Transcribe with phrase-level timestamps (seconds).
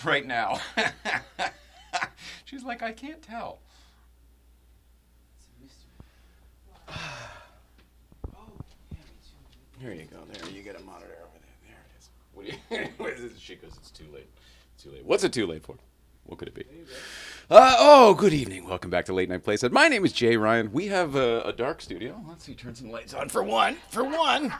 [0.04, 0.60] right now.
[2.44, 3.58] She's like, I can't tell.
[9.78, 10.18] Here you go.
[10.30, 11.54] There, you get a monitor over there.
[11.66, 12.10] There it is.
[12.34, 12.90] What do you?
[12.98, 13.40] what is?
[13.40, 14.28] She goes, it's too late.
[14.78, 15.04] Too late.
[15.04, 15.76] What's it too late for?
[16.24, 16.64] What could it be?
[17.50, 18.66] Uh, oh, good evening.
[18.66, 19.72] Welcome back to Late Night Playset.
[19.72, 20.70] My name is Jay Ryan.
[20.70, 22.22] We have a, a dark studio.
[22.28, 23.76] Let's see, turn some lights on for one.
[23.88, 24.52] For one,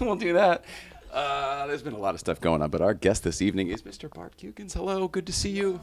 [0.00, 0.64] we'll do that.
[1.16, 3.80] Uh, there's been a lot of stuff going on, but our guest this evening is
[3.80, 4.12] Mr.
[4.12, 4.74] Bart Kuykens.
[4.74, 5.80] Hello, good to see you.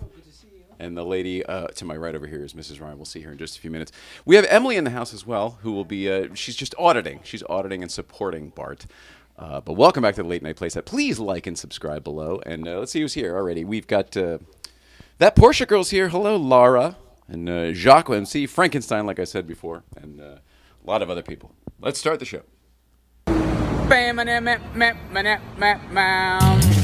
[0.77, 2.79] And the lady uh, to my right over here is Mrs.
[2.79, 2.97] Ryan.
[2.99, 3.91] We'll see her in just a few minutes.
[4.25, 7.19] We have Emily in the house as well, who will be, uh, she's just auditing.
[7.23, 8.85] She's auditing and supporting Bart.
[9.35, 10.85] Uh, but welcome back to the Late Night Playset.
[10.85, 12.39] Please like and subscribe below.
[12.45, 13.65] And uh, let's see who's here already.
[13.65, 14.37] We've got uh,
[15.17, 16.09] that Porsche girl's here.
[16.09, 16.95] Hello, Lara.
[17.27, 20.41] And uh, Jacques MC, Frankenstein, like I said before, and uh, a
[20.85, 21.55] lot of other people.
[21.79, 22.43] Let's start the show.
[25.93, 26.82] What?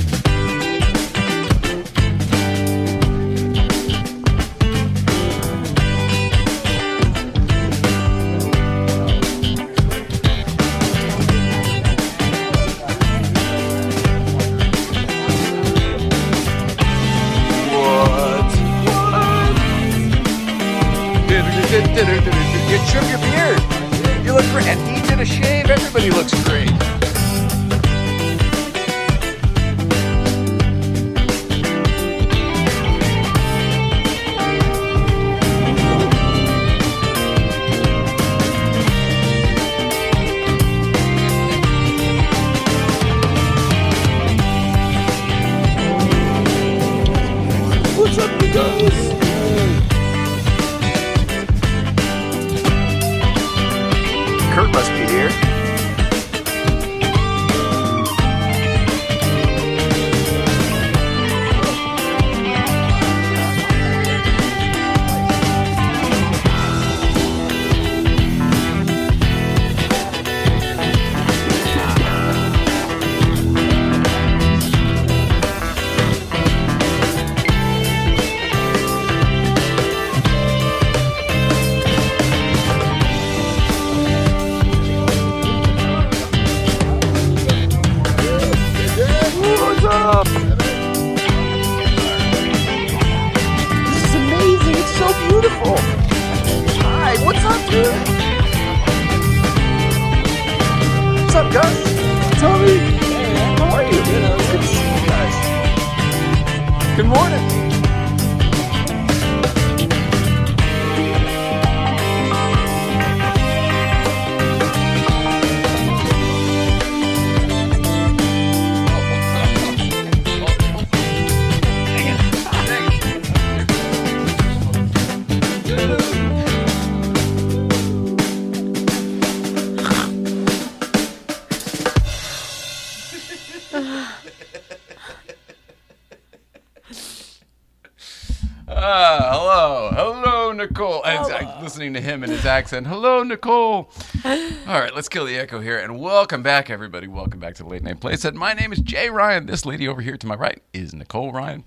[141.94, 142.85] To him and his accent.
[142.85, 143.89] Hello, Nicole.
[144.25, 147.07] All right, let's kill the echo here and welcome back, everybody.
[147.07, 148.35] Welcome back to the Late Night Playset.
[148.35, 149.47] My name is Jay Ryan.
[149.47, 151.63] This lady over here to my right is Nicole Ryan.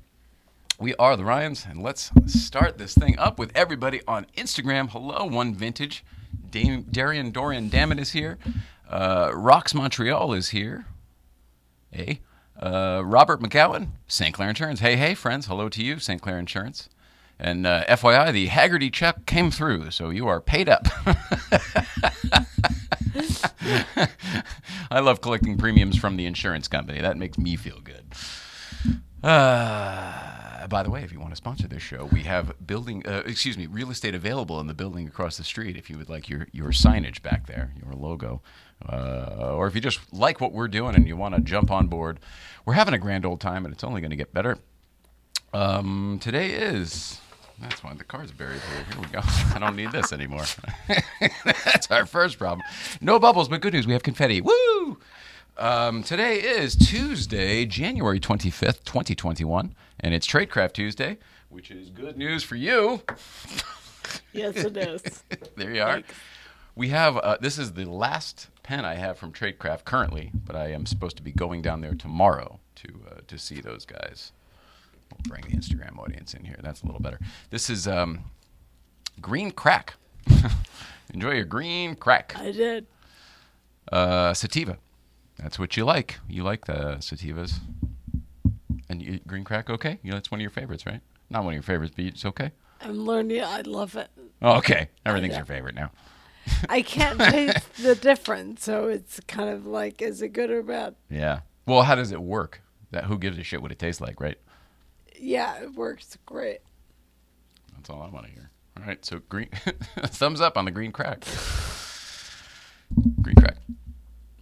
[0.79, 4.91] We are the Ryans, and let's start this thing up with everybody on Instagram.
[4.91, 6.05] Hello, One Vintage.
[6.51, 8.39] Dame, Darian Dorian Dammit is here.
[8.89, 10.87] Uh, Rocks Montreal is here.
[11.91, 12.21] Hey.
[12.61, 14.33] Uh, Robert McGowan, St.
[14.33, 14.79] Clair Insurance.
[14.79, 15.47] Hey, hey, friends.
[15.47, 16.23] Hello to you, St.
[16.23, 16.89] Clair Insurance.
[17.43, 20.87] And uh, FYI, the Hagerty check came through, so you are paid up.
[24.93, 27.01] I love collecting premiums from the insurance company.
[27.01, 28.05] That makes me feel good.
[29.25, 33.25] Uh, by the way, if you want to sponsor this show, we have building, uh,
[33.27, 35.77] excuse me, real estate available in the building across the street.
[35.77, 38.41] If you would like your your signage back there, your logo,
[38.89, 41.89] uh, or if you just like what we're doing and you want to jump on
[41.89, 42.21] board,
[42.65, 44.59] we're having a grand old time, and it's only going to get better.
[45.53, 47.19] Um, today is.
[47.63, 48.85] That's why the card's buried here.
[48.91, 49.21] Here we go.
[49.55, 50.45] I don't need this anymore.
[51.65, 52.63] That's our first problem.
[53.01, 53.87] No bubbles, but good news.
[53.87, 54.41] We have confetti.
[54.41, 54.99] Woo!
[55.57, 61.19] Um, today is Tuesday, January 25th, 2021, and it's Tradecraft Tuesday,
[61.51, 63.03] which is good news for you.
[64.33, 65.23] Yes, it is.
[65.57, 66.03] there you are.
[66.75, 70.73] We have, uh, this is the last pen I have from Tradecraft currently, but I
[70.73, 74.33] am supposed to be going down there tomorrow to, uh, to see those guys.
[75.29, 76.59] Bring the Instagram audience in here.
[76.63, 77.19] That's a little better.
[77.51, 78.25] This is um,
[79.21, 79.95] Green Crack.
[81.15, 82.35] Enjoy your green crack.
[82.39, 82.87] I did.
[83.91, 84.79] Uh, sativa.
[85.39, 86.19] That's what you like.
[86.29, 87.59] You like the sativas.
[88.89, 89.99] And you, green crack okay?
[90.03, 91.01] You know, that's one of your favorites, right?
[91.31, 92.53] Not one of your favorites, but it's okay.
[92.81, 93.43] I'm learning.
[93.43, 94.09] I love it.
[94.41, 95.91] Oh, okay, everything's your favorite now.
[96.69, 100.97] I can't taste the difference, so it's kind of like, is it good or bad?
[101.09, 101.41] Yeah.
[101.67, 102.61] Well, how does it work?
[102.91, 104.39] That who gives a shit what it tastes like, right?
[105.23, 106.59] Yeah, it works great.
[107.77, 108.51] That's all I want to hear.
[108.77, 109.49] All right, so green
[109.99, 111.25] thumbs up on the green crack.
[113.23, 113.59] Green crack.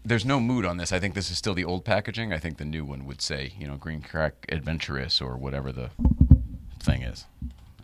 [0.03, 0.91] There's no mood on this.
[0.91, 2.33] I think this is still the old packaging.
[2.33, 5.91] I think the new one would say, you know, green crack adventurous or whatever the
[6.83, 7.27] thing is.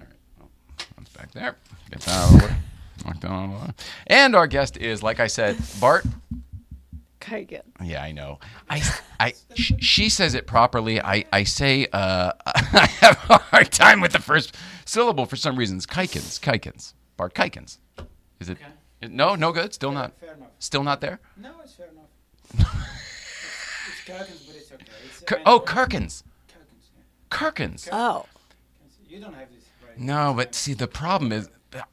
[0.00, 0.08] All right,
[0.38, 0.48] well,
[0.96, 1.56] that's back there.
[1.90, 2.56] Get that out of the way.
[3.04, 3.72] That out of the way.
[4.06, 6.06] And our guest is, like I said, Bart.
[7.26, 7.62] Kaigen.
[7.82, 8.38] Yeah, I know.
[8.70, 8.82] I,
[9.18, 11.00] I, sh- she says it properly.
[11.00, 15.56] I, I say, uh, I have a hard time with the first syllable for some
[15.56, 15.86] reasons.
[15.86, 17.78] Kikens, Kikens, Bart Kikens.
[18.38, 18.58] Is it?
[19.02, 19.74] No, no good.
[19.74, 20.16] Still not.
[20.18, 20.50] Fair enough.
[20.60, 21.18] Still not there.
[21.36, 22.04] No, it's fair enough.
[22.54, 24.84] it's, it's Kirkens, but it's okay.
[25.06, 27.02] It's, Kir- I oh, know- Kirkens, Kirkens, yeah.
[27.36, 27.88] Kirkens.
[27.90, 28.26] Oh,
[29.08, 29.98] You don't have this right.
[29.98, 31.48] No, but see, the problem is,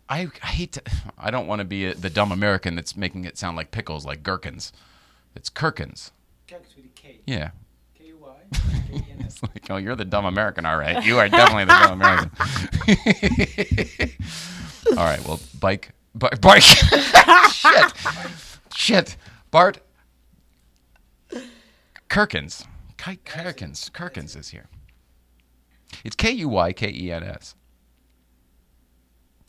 [0.08, 0.82] I, I hate to.
[1.18, 4.06] I don't want to be a, the dumb American that's making it sound like pickles,
[4.06, 4.72] like gherkins.
[5.36, 6.12] It's Kirkens.
[6.48, 7.20] Kirkens with a K.
[7.26, 7.52] Yeah.
[7.98, 8.36] K U Y.
[8.54, 9.26] K N S.
[9.26, 11.04] It's like, oh, you're the dumb American, all right.
[11.04, 12.32] You are definitely the dumb American.
[14.98, 16.62] all right, well, bike, bike, bike.
[17.52, 17.94] Shit,
[18.76, 19.18] shit,
[19.52, 19.80] Bart.
[22.10, 22.66] Kirkens,
[22.98, 24.68] Ki- Kirkens, Kirkens is here.
[26.04, 27.56] It's K U Y K E N S.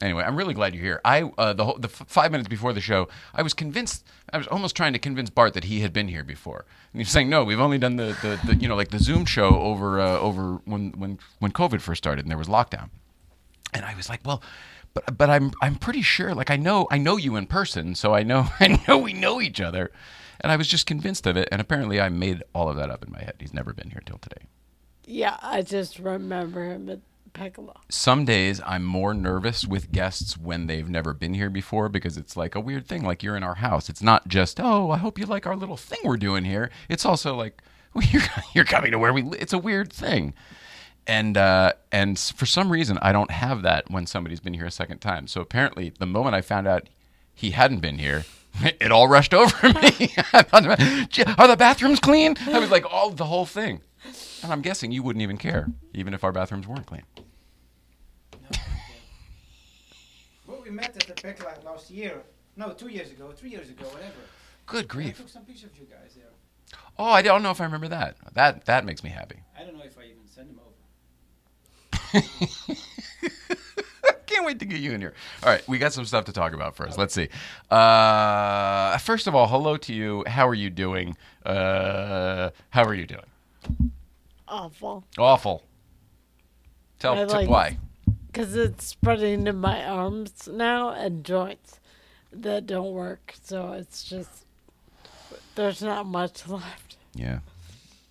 [0.01, 1.01] Anyway, I'm really glad you're here.
[1.05, 4.05] I uh, the whole, the f- five minutes before the show, I was convinced.
[4.33, 7.05] I was almost trying to convince Bart that he had been here before, and he
[7.05, 9.59] was saying, "No, we've only done the, the, the you know like the Zoom show
[9.61, 12.91] over uh, over when when when COVID first started and there was lockdown."
[13.73, 14.43] And I was like, "Well,
[14.95, 16.35] but but I'm I'm pretty sure.
[16.35, 19.41] Like I know I know you in person, so I know I know we know
[19.41, 19.91] each other."
[20.41, 23.05] And I was just convinced of it, and apparently I made all of that up
[23.05, 23.35] in my head.
[23.39, 24.47] He's never been here till today.
[25.07, 25.37] yeah.
[25.41, 26.99] I just remember him at
[27.89, 32.37] Some days I'm more nervous with guests when they've never been here before because it's
[32.37, 33.05] like a weird thing.
[33.05, 33.89] Like you're in our house.
[33.89, 36.71] It's not just oh, I hope you like our little thing we're doing here.
[36.89, 37.61] It's also like
[37.93, 38.23] well, you're
[38.55, 39.23] you're coming to where we.
[39.39, 40.35] It's a weird thing,
[41.07, 44.71] and uh, and for some reason I don't have that when somebody's been here a
[44.71, 45.27] second time.
[45.27, 46.89] So apparently, the moment I found out
[47.35, 48.25] he hadn't been here.
[48.63, 50.15] It all rushed over me.
[50.33, 52.37] Are the bathrooms clean?
[52.47, 53.81] I was like, all the whole thing.
[54.45, 57.05] And I'm guessing you wouldn't even care, even if our bathrooms weren't clean.
[58.43, 58.49] No,
[60.47, 62.21] well, we met at the Pekla last year.
[62.55, 64.13] No, two years ago, three years ago, whatever.
[64.67, 65.17] Good grief.
[65.19, 66.27] I took some pictures of you guys there.
[66.99, 68.17] Oh, I don't know if I remember that.
[68.35, 69.37] That that makes me happy.
[69.59, 70.75] I don't know if I even sent them over.
[74.27, 75.15] Can't wait to get you in here.
[75.43, 76.99] All right, we got some stuff to talk about first.
[76.99, 77.31] Let's see.
[77.71, 80.23] Uh, first of all, hello to you.
[80.27, 81.17] How are you doing?
[81.47, 83.25] Uh, how are you doing?
[84.49, 85.05] Awful.
[85.19, 85.63] Awful.
[86.99, 87.79] Tell, I tell like- why.
[88.27, 91.79] Because it's spreading in my arms now and joints
[92.33, 93.35] that don't work.
[93.41, 94.45] So it's just,
[95.55, 96.97] there's not much left.
[97.15, 97.39] Yeah,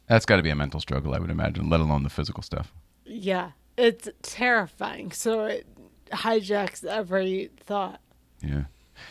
[0.07, 1.69] that's got to be a mental struggle, I would imagine.
[1.69, 2.71] Let alone the physical stuff.
[3.05, 3.51] Yeah.
[3.75, 5.11] It's terrifying.
[5.11, 5.67] So it
[6.11, 7.99] hijacks every thought.
[8.41, 8.63] Yeah.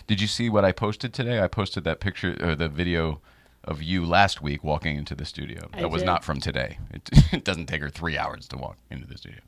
[0.06, 1.40] Did you see what I posted today?
[1.40, 3.20] I posted that picture or the video
[3.64, 5.68] of you last week walking into the studio.
[5.72, 6.06] I That was did.
[6.06, 6.78] not from today.
[6.92, 9.40] It, it doesn't take her three hours to walk into the studio.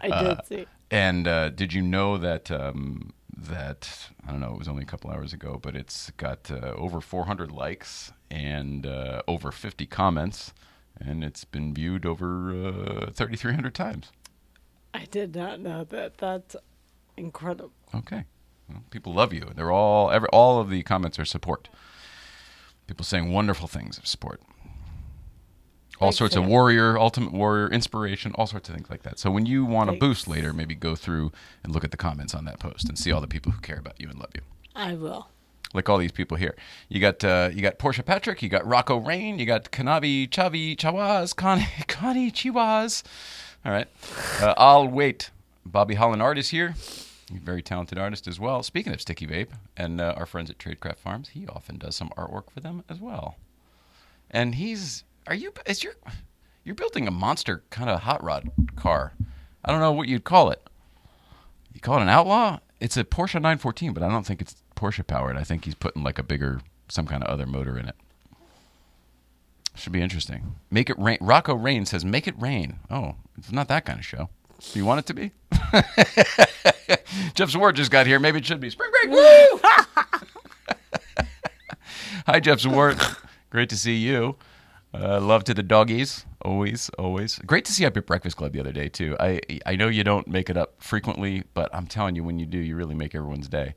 [0.00, 0.66] I Uh, did see.
[0.90, 4.52] And uh, did you know that um, that I don't know?
[4.54, 8.86] It was only a couple hours ago, but it's got uh, over 400 likes and
[8.86, 10.52] uh, over 50 comments,
[11.00, 14.12] and it's been viewed over uh, 3,300 times.
[14.92, 16.18] I did not know that.
[16.18, 16.56] That's
[17.16, 17.72] incredible.
[17.94, 18.24] Okay,
[18.68, 19.50] well, people love you.
[19.54, 21.68] They're all every, all of the comments are support.
[22.90, 24.40] People saying wonderful things of support.
[26.00, 29.20] All sorts of warrior, ultimate warrior, inspiration, all sorts of things like that.
[29.20, 31.30] So when you want a boost later, maybe go through
[31.62, 33.78] and look at the comments on that post and see all the people who care
[33.78, 34.40] about you and love you.
[34.74, 35.28] I will.
[35.72, 36.56] Like all these people here.
[36.88, 40.76] You got uh, you got Portia Patrick, you got Rocco Rain, you got Kanavi Chavi
[40.76, 43.04] Chawaz, Connie, Connie Chiwaz.
[43.64, 43.86] All right.
[44.40, 45.30] Uh, I'll wait.
[45.64, 46.74] Bobby Holland Art is here.
[47.38, 48.62] Very talented artist as well.
[48.62, 52.10] Speaking of Sticky Vape and uh, our friends at Tradecraft Farms, he often does some
[52.16, 53.36] artwork for them as well.
[54.30, 55.94] And he's are you is your
[56.64, 59.12] you're building a monster kind of hot rod car.
[59.64, 60.62] I don't know what you'd call it.
[61.72, 62.58] You call it an outlaw?
[62.80, 65.36] It's a Porsche 914, but I don't think it's Porsche powered.
[65.36, 67.96] I think he's putting like a bigger, some kind of other motor in it.
[69.74, 70.56] Should be interesting.
[70.70, 71.18] Make it rain.
[71.20, 74.28] Rocco Rain says, "Make it rain." Oh, it's not that kind of show.
[74.60, 75.32] Do you want it to be?
[77.34, 78.18] Jeff Zwart just got here.
[78.18, 79.10] Maybe it should be spring break.
[79.10, 79.60] Woo!
[82.26, 83.16] Hi, Jeff Zwart.
[83.50, 84.36] Great to see you.
[84.92, 86.26] Uh, love to the doggies.
[86.42, 87.38] Always, always.
[87.46, 89.16] Great to see you up at Breakfast Club the other day too.
[89.20, 92.46] I I know you don't make it up frequently, but I'm telling you, when you
[92.46, 93.74] do, you really make everyone's day.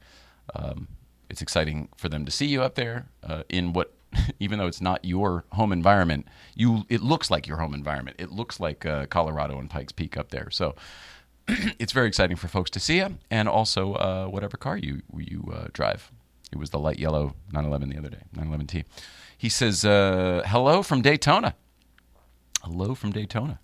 [0.55, 0.87] Um,
[1.29, 3.93] it's exciting for them to see you up there uh, in what,
[4.39, 8.17] even though it's not your home environment, you it looks like your home environment.
[8.19, 10.49] It looks like uh, Colorado and Pikes Peak up there.
[10.49, 10.75] So
[11.47, 15.51] it's very exciting for folks to see you, and also uh, whatever car you you
[15.53, 16.11] uh, drive.
[16.51, 18.85] It was the light yellow 911 the other day, 911T.
[19.37, 21.55] He says, uh, "Hello from Daytona."
[22.61, 23.59] Hello from Daytona.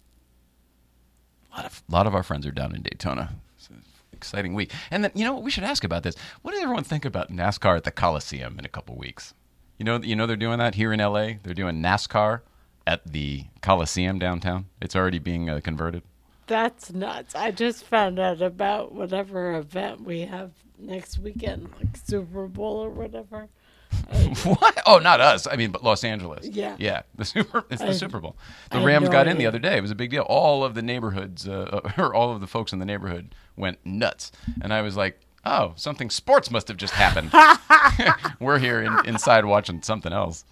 [1.54, 3.36] A lot of lot of our friends are down in Daytona.
[4.12, 4.74] Exciting week.
[4.92, 6.16] And then you know what we should ask about this.
[6.42, 9.34] What does everyone think about NASCAR at the Coliseum in a couple weeks?
[9.80, 11.32] You know, you know they're doing that here in LA.
[11.42, 12.42] They're doing NASCAR
[12.86, 14.66] at the Coliseum downtown.
[14.82, 16.04] It's already being uh, converted.
[16.48, 17.34] That's nuts.
[17.34, 22.90] I just found out about whatever event we have next weekend, like Super Bowl or
[22.90, 23.48] whatever.
[24.44, 24.82] what?
[24.86, 25.48] Oh, not us.
[25.48, 26.46] I mean, but Los Angeles.
[26.46, 26.76] Yeah.
[26.78, 27.04] Yeah.
[27.16, 27.64] The Super.
[27.70, 28.36] It's the I- Super Bowl.
[28.72, 29.78] The had Rams got in the other day.
[29.78, 30.24] It was a big deal.
[30.24, 34.32] All of the neighborhoods, uh, or all of the folks in the neighborhood, went nuts,
[34.62, 37.32] and I was like, "Oh, something sports must have just happened."
[38.40, 40.46] We're here in, inside watching something else,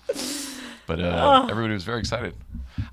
[0.85, 2.35] but uh, everybody was very excited.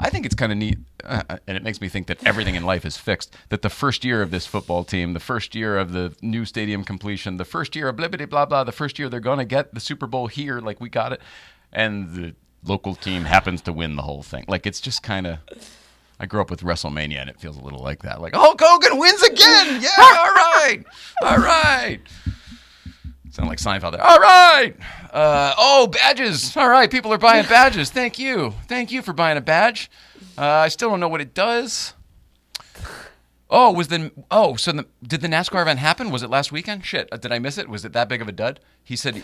[0.01, 2.65] I think it's kind of neat, uh, and it makes me think that everything in
[2.65, 3.35] life is fixed.
[3.51, 6.85] That the first year of this football team, the first year of the new stadium
[6.85, 9.75] completion, the first year of blibbity blah blah, the first year they're going to get
[9.75, 11.21] the Super Bowl here, like we got it,
[11.73, 12.35] and the
[12.65, 14.45] local team happens to win the whole thing.
[14.49, 15.39] Like it's just kind of.
[16.21, 18.21] I grew up with WrestleMania, and it feels a little like that.
[18.21, 19.83] Like Hulk Hogan wins again.
[19.83, 20.85] Yeah, all right,
[21.23, 22.00] all right.
[23.30, 24.00] Sound like Seinfeld there.
[24.00, 24.76] All right.
[25.12, 26.56] Uh, oh, badges.
[26.56, 27.90] All right, people are buying badges.
[27.90, 28.54] Thank you.
[28.68, 29.90] Thank you for buying a badge.
[30.38, 31.94] Uh, I still don't know what it does.
[33.50, 36.11] Oh, was the oh so the, did the NASCAR event happen?
[36.11, 36.85] Was it last weekend?
[36.85, 37.68] Shit, did I miss it?
[37.68, 38.59] Was it that big of a dud?
[38.83, 39.23] He said,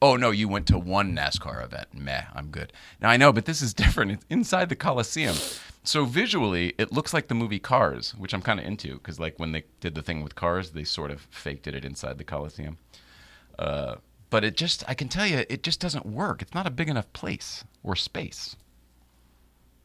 [0.00, 1.88] "Oh no, you went to one NASCAR event.
[1.94, 4.12] Meh, I'm good." Now I know, but this is different.
[4.12, 5.34] It's inside the Coliseum,
[5.84, 9.38] so visually it looks like the movie Cars, which I'm kind of into because like
[9.38, 12.78] when they did the thing with Cars, they sort of faked it inside the Coliseum.
[13.58, 13.96] Uh,
[14.30, 16.40] but it just, I can tell you, it just doesn't work.
[16.40, 18.56] It's not a big enough place or space.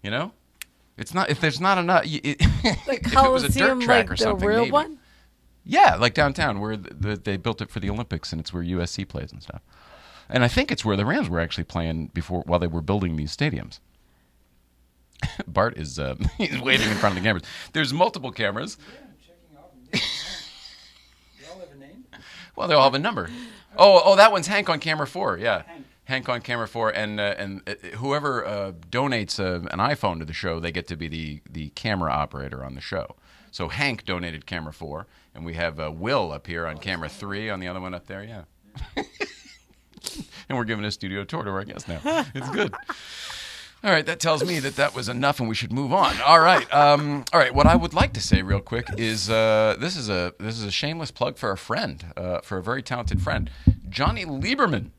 [0.02, 0.32] You know,
[0.96, 1.30] it's not.
[1.30, 2.40] If there's not enough, it,
[2.86, 4.72] The if it was a dirt Coliseum, track like or the real maybe.
[4.72, 5.00] one.
[5.66, 8.64] Yeah, like downtown where the, the, they built it for the Olympics, and it's where
[8.64, 9.62] USC plays and stuff.
[10.30, 13.16] And I think it's where the Rams were actually playing before while they were building
[13.18, 13.80] these stadiums.
[15.48, 17.44] Bart is uh, he's waving in front of the cameras.
[17.74, 18.78] There's multiple cameras.
[18.88, 19.72] Yeah, I'm checking off.
[19.92, 20.02] them.
[21.40, 22.06] They all have a name?
[22.56, 23.30] Well, they all have a number.
[23.78, 25.38] Oh, oh, that one's Hank on camera four.
[25.38, 25.86] Yeah, Hank.
[26.06, 30.26] Hank on camera four, and uh, and uh, whoever uh, donates uh, an iPhone to
[30.26, 33.16] the show, they get to be the the camera operator on the show.
[33.52, 37.50] So Hank donated camera four, and we have uh, Will up here on camera three
[37.50, 38.24] on the other one up there.
[38.24, 38.44] Yeah.
[40.48, 42.00] and we're giving a studio tour to our guests now.
[42.34, 42.74] It's good.
[43.88, 46.14] All right, that tells me that that was enough, and we should move on.
[46.26, 47.56] All right, um, all right.
[47.56, 50.66] What I would like to say real quick is uh, this is a this is
[50.66, 53.50] a shameless plug for a friend, uh, for a very talented friend,
[53.90, 54.90] Jonny Lieberman.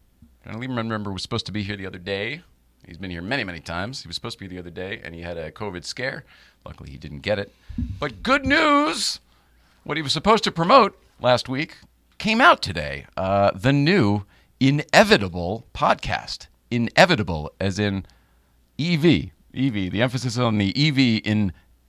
[0.42, 2.40] Jonny Lieberman, remember, was supposed to be here the other day.
[2.87, 4.04] He's been here many, many times.
[4.04, 6.25] He was supposed to be the other day, and he had a COVID scare.
[6.64, 7.54] Luckily, he didn't get it.
[8.00, 9.21] But good news!
[9.85, 11.76] What he was supposed to promote last week
[12.16, 13.04] came out today.
[13.18, 14.25] Uh, the new
[14.61, 16.47] Inevitable podcast.
[16.71, 18.07] Inevitable, as in
[18.78, 19.30] EV.
[19.54, 19.90] EV.
[19.90, 21.23] The emphasis on the EV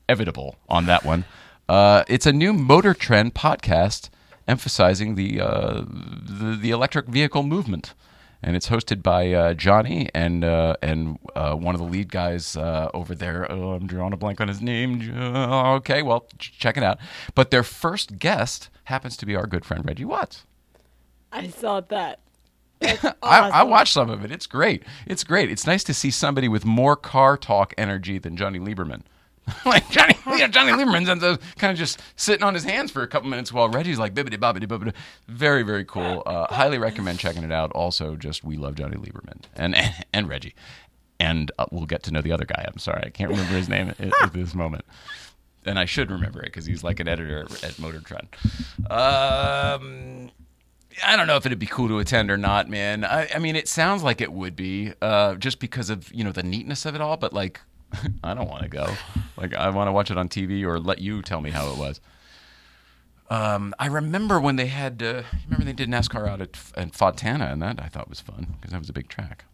[0.07, 1.25] inevitable on that one.
[1.67, 4.09] Uh, it's a new Motor Trend podcast
[4.47, 7.93] emphasizing the, uh, the the electric vehicle movement,
[8.41, 12.57] and it's hosted by uh, Jonny and uh, and uh, one of the lead guys
[12.57, 13.49] uh, over there.
[13.51, 14.99] Oh, I'm drawing a blank on his name.
[15.79, 16.97] Okay, well, ch- check it out.
[17.35, 20.45] But their first guest happens to be our good friend Reggie Watts.
[21.31, 22.19] I saw that.
[22.79, 24.31] That's I, I watched some of it.
[24.31, 24.83] It's great.
[25.05, 25.51] It's great.
[25.51, 29.01] It's nice to see somebody with more car talk energy than Jonny Lieberman.
[29.65, 32.91] like Jonny, you know, Jonny Lieberman's ends up kind of just sitting on his hands
[32.91, 34.93] for a couple minutes while Reggie's like bibbity bobbity bobbity.
[35.27, 36.23] Very very cool.
[36.25, 37.71] Uh, highly recommend checking it out.
[37.71, 39.75] Also, just we love Jonny Lieberman and
[40.13, 40.55] and Reggie,
[41.19, 42.65] and uh, we'll get to know the other guy.
[42.67, 44.85] I'm sorry, I can't remember his name at, at this moment.
[45.65, 48.29] And I should remember it because he's like an editor at Motor Trend.
[48.89, 50.31] Um,
[51.05, 53.03] I don't know if it'd be cool to attend or not, man.
[53.03, 56.31] I, I mean, it sounds like it would be, uh, just because of you know
[56.31, 57.17] the neatness of it all.
[57.17, 57.61] But like,
[58.23, 58.87] I don't want to go.
[59.37, 61.77] Like, I want to watch it on TV or let you tell me how it
[61.77, 61.99] was.
[63.29, 67.45] Um, I remember when they had, uh, remember they did NASCAR out at, at Fontana,
[67.45, 69.45] and that I thought was fun because that was a big track.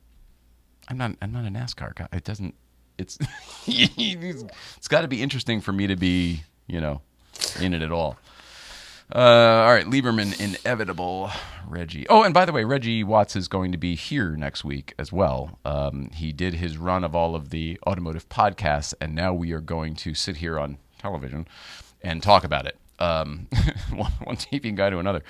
[0.88, 2.08] I'm not, I'm not a NASCAR guy.
[2.14, 2.56] It doesn't,
[2.98, 3.18] it's,
[3.68, 7.02] it's got to be interesting for me to be, you know,
[7.60, 8.18] in it at all.
[9.14, 11.30] Uh, all right, Lieberman, inevitable.
[11.68, 12.08] Reggie.
[12.10, 15.12] Oh, and by the way, Reggie Watts is going to be here next week as
[15.12, 15.60] well.
[15.66, 19.62] Um, he did his run of all of the automotive podcasts, and now we are
[19.62, 21.48] going to sit here on television
[22.02, 22.78] and talk about it.
[23.00, 23.48] Um,
[23.94, 25.24] one, one TV guy to another.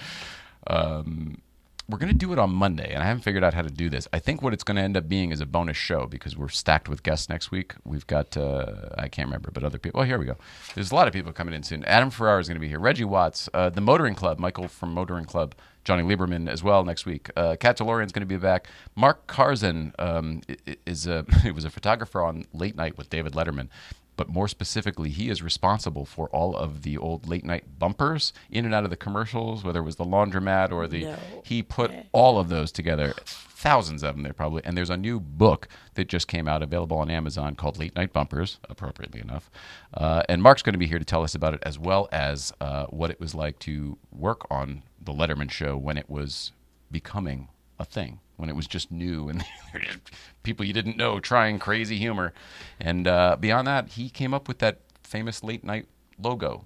[0.67, 1.41] Um,
[1.87, 3.89] we're going to do it on Monday, and I haven't figured out how to do
[3.89, 4.07] this.
[4.11, 6.49] I think what it's going to end up being is a bonus show because we're
[6.49, 7.75] stacked with guests next week.
[7.83, 10.01] We've got, uh, I can't remember, but other people.
[10.01, 10.37] Oh, here we go.
[10.73, 11.83] There's a lot of people coming in soon.
[11.85, 12.79] Adam Ferrara is going to be here.
[12.79, 17.05] Reggie Watts, uh, the Motoring Club, Michael from Motoring Club, Jonny Lieberman as well next
[17.05, 17.29] week.
[17.35, 18.67] Uh, Kat DeLorean's going to be back.
[18.95, 20.41] Mark Karzan um,
[20.87, 23.69] is a, it was a photographer on Late Night with David Letterman
[24.15, 28.65] but more specifically, he is responsible for all of the old late night bumpers in
[28.65, 31.05] and out of the commercials, whether it was the laundromat or the.
[31.05, 32.07] No he put way.
[32.11, 34.61] all of those together, thousands of them there probably.
[34.65, 38.13] And there's a new book that just came out, available on Amazon, called Late Night
[38.13, 39.49] Bumpers, appropriately enough.
[39.93, 42.53] Uh, and Mark's going to be here to tell us about it, as well as
[42.61, 46.51] uh, what it was like to work on the Letterman show when it was
[46.91, 49.43] becoming a thing when it was just new and
[50.43, 52.33] people you didn't know trying crazy humor.
[52.79, 55.87] And uh, beyond that, he came up with that famous late night
[56.19, 56.65] logo.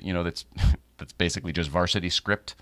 [0.00, 0.44] You know, that's
[0.98, 2.54] that's basically just varsity script,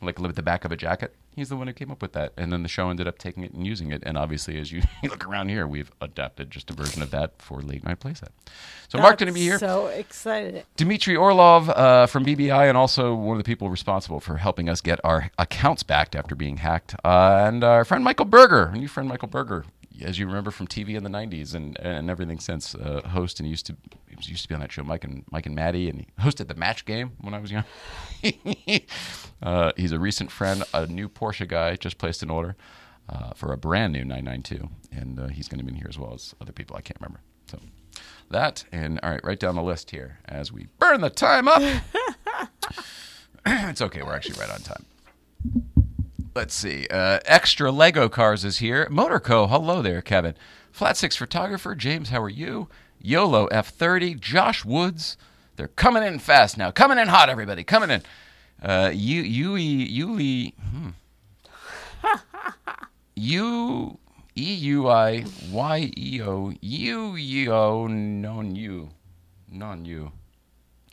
[0.00, 1.14] like with the back of a jacket.
[1.34, 3.42] He's the one who came up with that, and then the show ended up taking
[3.42, 4.02] it and using it.
[4.04, 7.62] And obviously, as you look around here, we've adapted just a version of that for
[7.62, 8.28] late night playset.
[8.88, 9.58] So Mark's going to be here.
[9.58, 10.66] So excited.
[10.76, 14.82] Dmitry Orlov uh, from BBI, and also one of the people responsible for helping us
[14.82, 16.94] get our accounts backed after being hacked.
[17.04, 19.64] Uh, and our friend Michael Burger, our new friend Michael Burger,
[20.00, 23.48] as you remember from TV in the '90s and, and everything since, uh, host, and
[23.48, 23.76] used to
[24.20, 26.54] used to be on that show, Mike and Mike and Maty, and he hosted the
[26.54, 27.64] Match Game when I was young.
[29.42, 32.56] uh, he's a recent friend, a new Porsche guy, just placed an order
[33.08, 35.98] uh, for a brand new 992, and uh, he's going to be in here as
[35.98, 37.20] well as other people I can't remember.
[37.46, 37.58] So
[38.30, 41.62] that and all right, write down the list here as we burn the time up.
[43.46, 45.81] it's okay, we're actually right on time.
[46.34, 46.86] Let's see.
[46.90, 48.86] Uh, Extra Lego Cars is here.
[48.90, 50.34] Motorco, hello there, Kevin.
[50.70, 52.68] Flat Six Photographer, James, how are you?
[52.98, 55.18] YOLO F30, Josh Woods.
[55.56, 56.70] They're coming in fast now.
[56.70, 57.64] Coming in hot, everybody.
[57.64, 58.02] Coming in.
[58.62, 60.88] Uh, you, Yui, Yuli, hmm.
[63.14, 63.98] U,
[64.34, 68.88] E U I Y E O, U E O, non you.
[69.50, 70.12] Non you.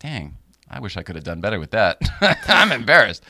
[0.01, 0.35] Dang.
[0.69, 1.97] I wish I could have done better with that.
[2.49, 3.23] I'm embarrassed.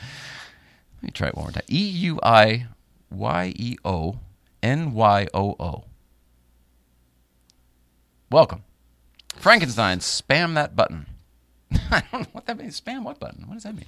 [1.00, 1.62] Let me try it one more time.
[1.70, 2.66] E U I
[3.10, 4.18] Y E O
[4.62, 5.84] N Y O O.
[8.30, 8.64] Welcome.
[9.36, 11.06] Frankenstein, spam that button.
[11.72, 12.78] I don't know what that means.
[12.78, 13.44] Spam what button?
[13.46, 13.86] What does that mean?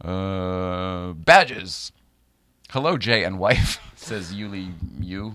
[0.00, 1.90] Uh, badges.
[2.70, 5.34] Hello, Jay and wife, says Yuli you.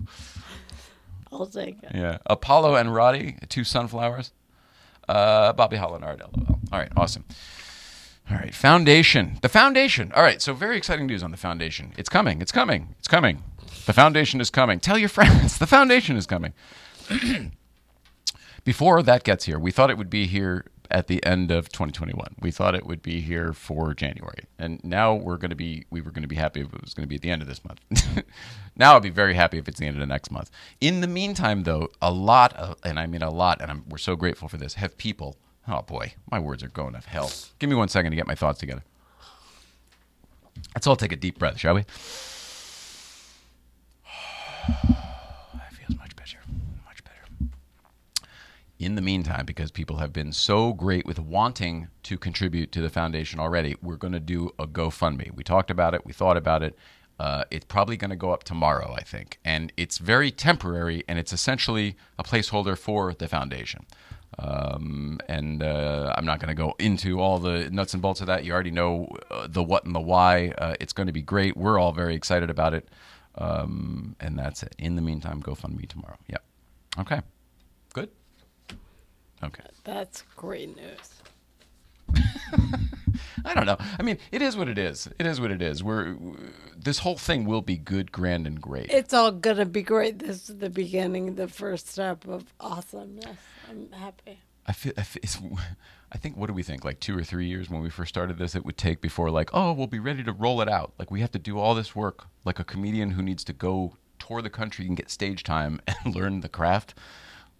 [1.29, 1.91] I'll take it.
[1.93, 2.19] Yeah.
[2.25, 4.31] Apollo and Roddy, two sunflowers.
[5.09, 6.59] Uh, Bobby Holland, LOL.
[6.71, 7.25] All right, awesome.
[8.29, 9.37] All right, foundation.
[9.41, 10.11] The foundation.
[10.15, 11.93] All right, so very exciting news on the foundation.
[11.97, 12.41] It's coming.
[12.41, 12.95] It's coming.
[12.97, 13.43] It's coming.
[13.85, 14.79] The foundation is coming.
[14.79, 15.59] Tell your friends.
[15.59, 16.53] The foundation is coming.
[18.63, 22.35] Before that gets here, we thought it would be here at the end of 2021.
[22.39, 25.85] We thought it would be here for January, and now we're going to be.
[25.91, 27.43] We were going to be happy if it was going to be at the end
[27.43, 27.79] of this month.
[28.75, 30.49] now I'd be very happy if it's the end of the next month.
[30.81, 33.99] In the meantime, though, a lot of, and I mean a lot, and I'm, we're
[33.99, 34.75] so grateful for this.
[34.75, 35.37] Have people?
[35.67, 37.31] Oh boy, my words are going to hell.
[37.59, 38.83] Give me one second to get my thoughts together.
[40.73, 41.85] Let's all take a deep breath, shall we?
[44.67, 46.37] That feels much better.
[46.85, 47.21] Much better
[48.79, 52.89] in the meantime, because people have been so great with wanting to contribute to the
[52.89, 55.31] foundation already, we're going to do a GoFundMe.
[55.33, 56.77] We talked about it, we thought about it.
[57.17, 59.39] Uh, it's probably going to go up tomorrow, I think.
[59.45, 63.85] And it's very temporary, and it's essentially a placeholder for the foundation.
[64.37, 68.27] Um, and uh, I'm not going to go into all the nuts and bolts of
[68.27, 68.43] that.
[68.43, 70.53] You already know uh, the what and the why.
[70.57, 71.55] Uh, it's going to be great.
[71.55, 72.89] We're all very excited about it.
[73.37, 74.75] Um, and that's it.
[74.77, 76.17] In the meantime, GoFundMe tomorrow.
[76.27, 76.43] Yep.
[76.99, 77.21] Okay.
[77.93, 78.09] Good.
[79.43, 79.63] Okay.
[79.83, 81.14] That's great news.
[83.45, 83.77] I don't know.
[83.99, 85.07] I mean, it is what it is.
[85.19, 85.83] It is what it is.
[85.83, 86.17] We're
[86.75, 88.91] this whole thing will be good, grand, and great.
[88.91, 90.19] It's all gonna be great.
[90.19, 93.37] This is the beginning, the first step of awesomeness.
[93.69, 94.39] I'm happy.
[94.65, 94.93] I feel.
[94.97, 95.37] I, feel it's,
[96.11, 96.37] I think.
[96.37, 96.83] What do we think?
[96.83, 99.51] Like two or three years when we first started this, it would take before like,
[99.53, 100.93] oh, we'll be ready to roll it out.
[100.97, 103.97] Like we have to do all this work, like a comedian who needs to go
[104.17, 106.95] tour the country and get stage time and learn the craft.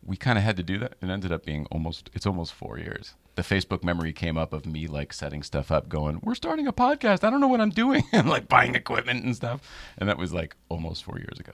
[0.03, 0.93] We kind of had to do that.
[1.01, 2.09] It ended up being almost.
[2.13, 3.13] It's almost four years.
[3.36, 6.74] The Facebook memory came up of me like setting stuff up, going, "We're starting a
[6.74, 7.24] podcast.
[7.24, 9.62] I don't know what I'm doing," and like buying equipment and stuff.
[9.98, 11.54] And that was like almost four years ago.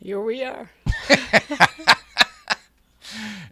[0.00, 0.70] Here we are.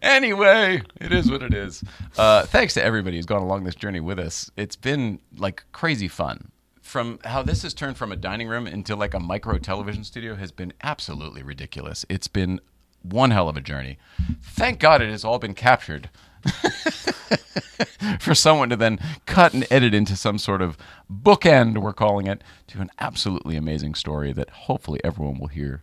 [0.01, 1.83] anyway, it is what it is.
[2.17, 4.49] Uh, thanks to everybody who's gone along this journey with us.
[4.55, 6.51] It's been like crazy fun.
[6.81, 10.35] From how this has turned from a dining room into like a micro television studio
[10.35, 12.05] has been absolutely ridiculous.
[12.07, 12.61] It's been
[13.01, 13.97] one hell of a journey.
[14.41, 16.09] Thank God it has all been captured
[18.19, 20.77] for someone to then cut and edit into some sort of
[21.11, 25.81] bookend, we're calling it, to an absolutely amazing story that hopefully everyone will hear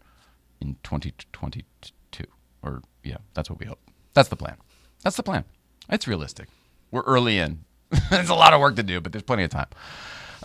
[0.60, 2.24] in 2022.
[2.62, 3.80] Or, yeah, that's what we hope.
[4.14, 4.56] That's the plan.
[5.02, 5.44] That's the plan.
[5.90, 6.48] It's realistic.
[6.90, 7.64] We're early in.
[8.10, 9.68] there's a lot of work to do, but there's plenty of time.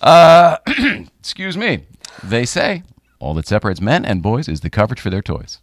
[0.01, 0.58] Uh,
[1.19, 1.86] excuse me.
[2.23, 2.84] They say
[3.19, 5.60] all that separates men and boys is the coverage for their toys.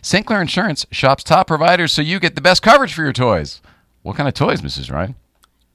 [0.00, 0.26] St.
[0.26, 3.60] Clair Insurance shops top providers so you get the best coverage for your toys.
[4.02, 4.90] What kind of toys, Mrs.
[4.90, 5.14] Ryan?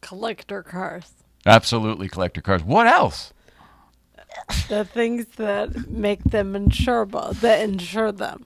[0.02, 1.12] Collector cars.
[1.46, 2.64] Absolutely collector cars.
[2.64, 3.34] What else?
[4.70, 8.44] The things that make them insurable, that insure them.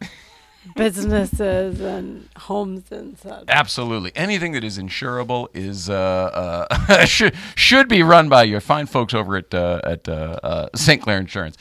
[0.76, 3.46] Businesses and homes and such.
[3.48, 4.12] Absolutely.
[4.16, 9.16] Anything that is insurable is uh, uh, should, should be run by your fine folks
[9.16, 11.02] over at, uh, at uh, uh, St.
[11.02, 11.58] Clair Insurance.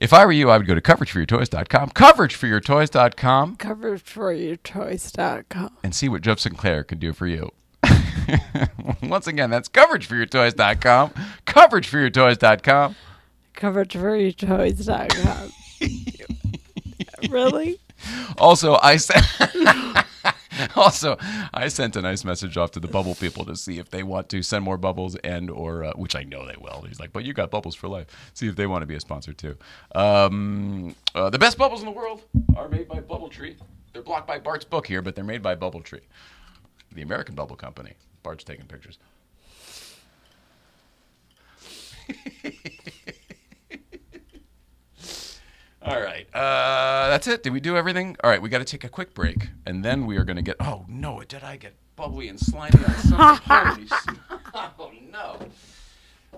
[0.00, 5.70] If I were you, I would go to coverageforyourtoys.com, coverageforyourtoys.com, Coverageforyourtoys.com.
[5.82, 7.50] and see what Jeff Sinclair can do for you.
[9.02, 11.10] Once again, that's coverageforyourtoys.com,
[11.46, 12.96] coverageforyourtoys.com.
[13.54, 15.52] Coverageforyourtoys.com.
[17.30, 17.78] really?
[18.38, 19.26] Also, I sent
[20.76, 21.16] also
[21.52, 24.28] I sent a nice message off to the bubble people to see if they want
[24.30, 26.84] to send more bubbles and or uh, which I know they will.
[26.86, 28.06] He's like, but you got bubbles for life.
[28.34, 29.56] See if they want to be a sponsor too.
[29.94, 32.22] Um, uh, the best bubbles in the world
[32.56, 33.56] are made by BubbleTree.
[33.92, 36.00] They're blocked by Bart's book here, but they're made by BubbleTree,
[36.92, 37.94] the American bubble company.
[38.22, 38.98] Bart's taking pictures.
[45.82, 46.26] All right.
[46.34, 47.42] Uh, that's it.
[47.42, 48.16] Did we do everything?
[48.22, 48.40] All right.
[48.40, 50.56] We got to take a quick break, and then we are going to get.
[50.60, 51.22] Oh no!
[51.26, 53.88] Did I get bubbly and slimy on something?
[54.52, 55.38] Oh no!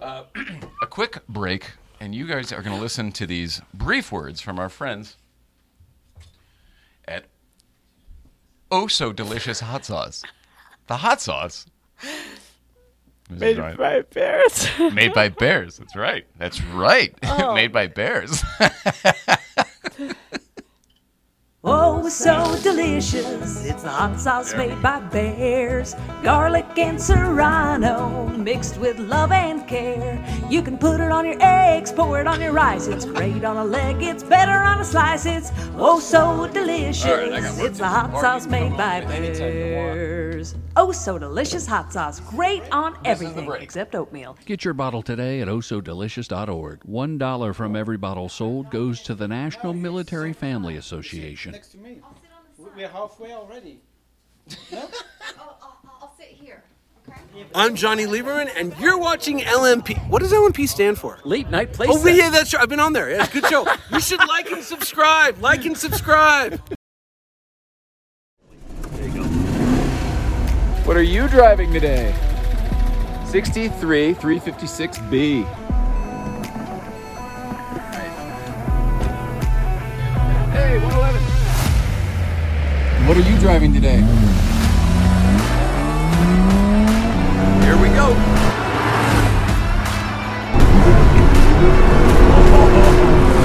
[0.00, 0.24] Uh,
[0.83, 4.59] a quick break, and you guys are going to listen to these brief words from
[4.59, 5.16] our friends
[7.09, 7.24] at
[8.70, 10.22] Oh So Delicious Hot Sauce.
[10.88, 11.66] The hot sauce.
[13.38, 13.76] Made Ryan.
[13.76, 14.68] by bears.
[14.78, 15.78] Made by bears.
[15.78, 16.26] That's right.
[16.38, 17.14] That's right.
[17.24, 17.54] Oh.
[17.54, 18.42] Made by bears.
[21.64, 23.64] Oh, so delicious.
[23.64, 25.94] It's the hot sauce made by bears.
[26.20, 30.18] Garlic and serrano mixed with love and care.
[30.51, 32.88] You can put it on your eggs, pour it on your rice.
[32.88, 35.25] It's great on a leg, it's better on a slice.
[35.25, 37.07] It's oh, so delicious.
[37.07, 39.94] All right, I got work it's to the hot sauce made by Anytime you want.
[39.94, 40.57] bears.
[40.75, 42.18] Oh, so delicious hot sauce.
[42.20, 44.37] Great on This is the everything except oatmeal.
[44.46, 46.81] Get your bottle today at oh osodelicious.org.
[46.85, 51.51] One dollar from every bottle sold goes to the National Military Family Association.
[51.52, 52.00] Next to me.
[52.58, 53.80] We- We're halfway already.
[54.74, 54.88] Oh,
[55.38, 56.64] I'll, I'll, I'll sit here.
[57.08, 57.20] Okay.
[57.54, 59.96] I'm Jonny Lieberman, and you're watching LMP.
[60.08, 61.18] What does LMP stand for?
[61.24, 61.86] Late night play.
[61.88, 62.62] Oh, yeah, that's right.
[62.62, 63.10] I've been on there.
[63.10, 63.66] Yeah, good show.
[63.92, 65.38] you should like and subscribe.
[65.38, 66.60] Like and subscribe.
[70.84, 72.14] What are you driving today?
[73.26, 75.71] 63 356B.
[83.06, 83.98] What are you driving today?
[87.62, 88.14] Here we go.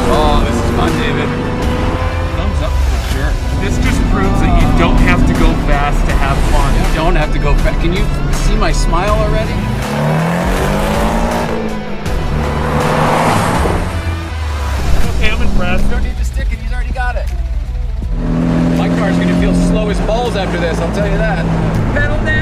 [0.10, 1.28] Oh, this is fun, David.
[2.38, 3.32] Thumbs up for sure.
[3.62, 6.72] This just proves that you don't have to go fast to have fun.
[6.74, 7.82] You don't have to go fast.
[7.82, 8.06] Can you
[8.48, 9.52] see my smile already?
[15.18, 15.84] Okay, I'm impressed.
[15.86, 16.60] You don't need to stick it.
[16.60, 17.47] He's already got it.
[18.98, 20.80] My car's gonna feel slow as balls after this.
[20.80, 21.46] I'll tell you that.
[21.94, 22.37] Pedal down.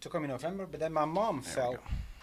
[0.00, 1.76] To come in November, but then my mom fell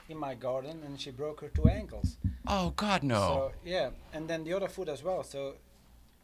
[0.10, 2.18] in my garden and she broke her two ankles.
[2.48, 3.16] Oh God, no.
[3.16, 5.24] So yeah, and then the other foot as well.
[5.24, 5.56] So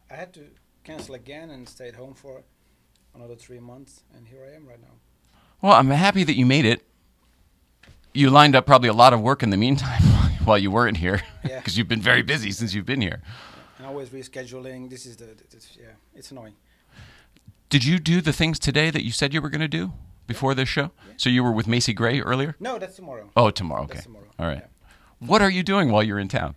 [0.09, 0.47] I had to
[0.83, 2.43] cancel again and stayed home for
[3.15, 4.95] another three months, and here I am right now.
[5.61, 6.85] Well, I'm happy that you made it.
[8.13, 10.01] You lined up probably a lot of work in the meantime
[10.45, 11.57] while you weren't here, Yeah.
[11.57, 13.21] because you've been very busy since you've been here.
[13.77, 14.89] And always rescheduling.
[14.89, 15.85] This is the, the yeah,
[16.15, 16.53] it's annoying.
[17.69, 19.93] Did you do the things today that you said you were going to do
[20.27, 20.91] before this show?
[21.17, 22.55] So you were with Macy Gray earlier?
[22.59, 23.29] No, that's tomorrow.
[23.35, 23.83] Oh, tomorrow.
[23.83, 23.93] Okay.
[23.95, 24.27] That's tomorrow.
[24.39, 24.65] All right.
[25.19, 26.55] What are you doing while you're in town?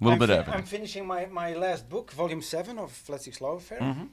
[0.00, 0.60] A little I'm bit fi- of everything.
[0.60, 3.80] I'm finishing my, my last book, volume seven of Flat Six Love Affair.
[3.80, 4.08] Mhm.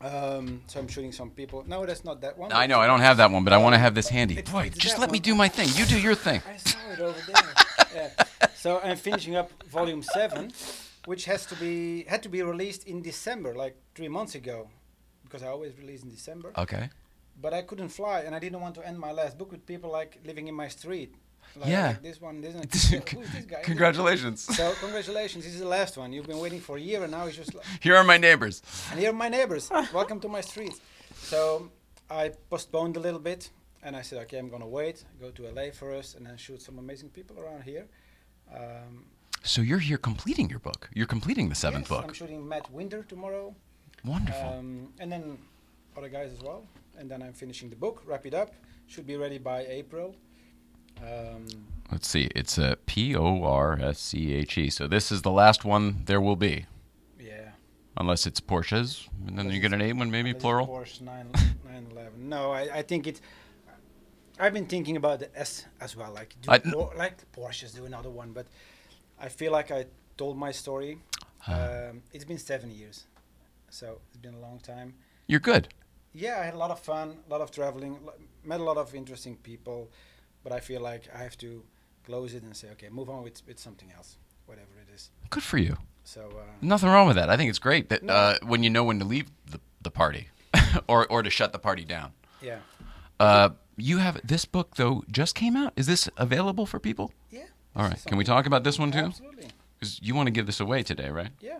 [0.00, 1.64] Um, so I'm shooting some people.
[1.66, 2.52] No, that's not that one.
[2.52, 4.38] I know I don't have that one, but I want to have this handy.
[4.38, 5.68] It's- Boy, it's just let me do my thing.
[5.74, 6.40] You do your thing.
[6.48, 7.54] I saw it over there.
[7.94, 8.48] yeah.
[8.54, 10.52] So I'm finishing up volume seven,
[11.06, 14.68] which has to be had to be released in December, like three months ago,
[15.24, 16.52] because I always release in December.
[16.56, 16.90] Okay.
[17.40, 19.90] But I couldn't fly, and I didn't want to end my last book with people
[19.90, 21.14] like living in my street.
[21.56, 21.86] Like, Yeah.
[21.88, 22.64] like this one, this one.
[22.70, 23.62] Who's this guy?
[23.62, 24.40] Congratulations.
[24.56, 26.12] So congratulations, this is the last one.
[26.12, 28.62] You've been waiting for a year, and now it's just like, Here are my neighbors.
[28.90, 29.70] and here are my neighbors.
[29.92, 30.74] Welcome to my street.
[31.14, 31.70] So
[32.10, 33.50] I postponed a little bit,
[33.84, 36.78] and I said, okay, I'm gonna wait, go to LA first, and then shoot some
[36.78, 37.86] amazing people around here.
[38.52, 39.04] Um,
[39.44, 40.90] So you're here completing your book.
[40.96, 42.04] You're completing the seventh yes, book.
[42.08, 43.54] I'm shooting Matt Winter tomorrow.
[44.04, 44.48] Wonderful.
[44.58, 44.68] Um,
[45.00, 45.38] and then
[45.96, 46.62] other guys as well.
[46.98, 48.50] And then I'm finishing the book, wrap it up.
[48.86, 50.16] Should be ready by April.
[51.02, 51.46] Um,
[51.92, 52.28] Let's see.
[52.34, 54.70] It's a P O R S C H E.
[54.70, 56.66] So this is the last one there will be.
[57.18, 57.50] yeah.
[58.00, 60.68] Unless it's Porsches, and then you get an A one, maybe plural.
[60.68, 61.30] Porsche 9,
[61.64, 62.28] 911.
[62.28, 63.20] No, I, I think it's.
[64.38, 66.12] I've been thinking about the S as well.
[66.12, 68.46] Like, do I- Por- like Porsches do another one, but
[69.20, 70.98] I feel like I told my story.
[71.48, 73.06] Um, it's been seven years,
[73.68, 74.94] so it's been a long time.
[75.26, 75.68] You're good.
[76.14, 77.98] Yeah, I had a lot of fun, a lot of traveling,
[78.44, 79.90] met a lot of interesting people,
[80.42, 81.62] but I feel like I have to
[82.04, 84.16] close it and say, okay, move on with, with something else,
[84.46, 85.10] whatever it is.
[85.30, 85.76] Good for you.
[86.04, 87.28] So uh, Nothing wrong with that.
[87.28, 88.12] I think it's great that No.
[88.14, 90.28] uh, when you know when to leave the, the party,
[90.88, 92.12] or or to shut the party down.
[92.42, 92.60] yeah,
[93.20, 95.72] Uh, you have this book though just came out.
[95.76, 97.12] Is this available for people?
[97.30, 97.44] yeah.
[97.76, 98.02] All right.
[98.06, 98.98] Can we talk about this one too?
[98.98, 99.48] Absolutely.
[99.78, 101.30] Because you want to give this away today, right?
[101.40, 101.58] Yeah.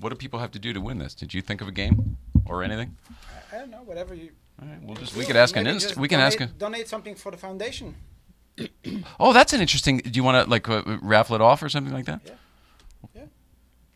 [0.00, 1.14] What do people have to do to win this?
[1.14, 2.96] Did you think of a game or anything?
[3.52, 4.30] I, I don't know, whatever you.
[4.60, 4.78] All right.
[4.82, 6.52] We'll just we could ask an Maybe inst- we can donate, ask a.
[6.58, 7.94] donate something for the foundation.
[9.20, 9.98] Oh, that's an interesting.
[9.98, 12.20] Do you want to like uh, raffle it off or something like that?
[12.24, 12.32] Yeah.
[13.14, 13.22] Yeah.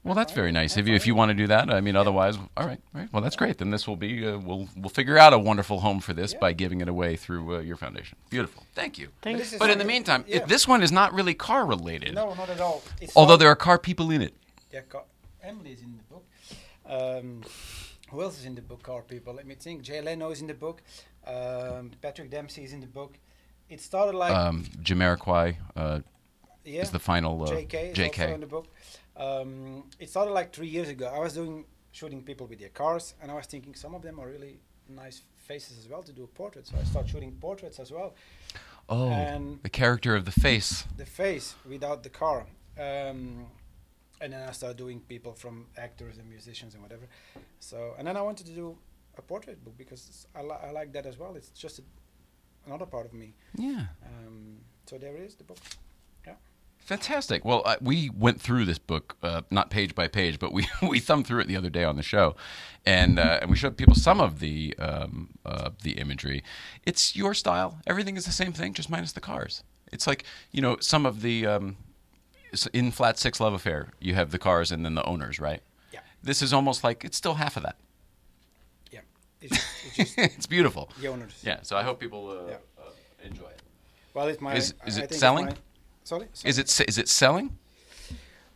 [0.05, 0.95] Well, that's very nice of you.
[0.95, 3.09] If you want to do that, I mean, otherwise, all right, all right.
[3.13, 3.59] Well, that's great.
[3.59, 4.25] Then this will be.
[4.27, 6.39] Uh, we'll we'll figure out a wonderful home for this Yeah.
[6.39, 8.19] by giving it away through uh, your foundation.
[8.31, 8.65] Beautiful.
[8.75, 9.09] Thank you.
[9.23, 9.51] Thanks.
[9.51, 10.37] this But in the meantime, yeah.
[10.39, 12.15] it, this one is not really car related.
[12.15, 12.83] No, not at all.
[13.01, 14.35] It's Although all- there are car people in it.
[14.73, 15.03] Yeah, car,
[15.43, 16.25] Emily is in the book.
[16.89, 17.43] Um,
[18.13, 18.83] who else is in the book?
[18.83, 19.33] Car people.
[19.35, 19.83] Let me think.
[19.83, 20.83] Jay Leno is in the book.
[21.27, 23.19] Um, Patrick Dempsey is in the book.
[23.69, 26.01] It started like Um, Jamiroquai uh,
[26.65, 26.83] yeah.
[26.83, 27.43] is the final.
[27.43, 28.67] Uh, JK is also in the book.
[29.17, 31.07] Um, it started like three years ago.
[31.07, 34.19] I was doing shooting people with their cars, and I was thinking some of them
[34.21, 36.71] are really nice faces as well to do portraits.
[36.71, 38.15] So I started shooting portraits as well.
[38.89, 40.85] Oh, And- the character of the face.
[40.97, 42.47] the face without the car.
[42.79, 43.47] Um,
[44.23, 47.07] and then I started doing people from actors and musicians and whatever.
[47.59, 48.79] So and then I wanted to do
[49.19, 51.35] a portrait book because I, li- I like that as well.
[51.37, 51.83] It's just a,
[52.67, 53.35] another part of me.
[53.57, 53.87] Yeah.
[54.07, 55.59] Um, so there it is, the book.
[56.27, 56.35] Yeah.
[56.79, 57.45] Fantastic.
[57.45, 60.99] Well, uh, we went through this book, uh, not page by page, but we, we
[61.01, 62.37] thumbed through it the other day on the show,
[62.87, 66.43] and uh, and we showed people some of the um, uh, the imagery.
[66.85, 67.81] It's your style.
[67.87, 69.63] Everything is the same thing, just minus the cars.
[69.93, 71.77] It's like you know some of the um,
[72.73, 75.61] in Flat Six Love Affair, you have the cars and then the owners, right?
[75.93, 76.01] Yeah.
[76.23, 77.77] This is almost like it's still half of that.
[78.91, 79.01] Yeah.
[79.41, 80.91] It's just, it's just it's beautiful.
[81.01, 81.35] the owners.
[81.45, 81.59] Yeah.
[81.63, 82.57] So I hope people uh, Yeah.
[82.79, 82.91] uh,
[83.25, 83.63] enjoy it.
[84.15, 84.55] Well, it's my.
[84.55, 85.47] Is- is it selling?
[85.47, 85.57] my-
[86.05, 86.27] Sorry.
[86.45, 87.57] Is it is it selling?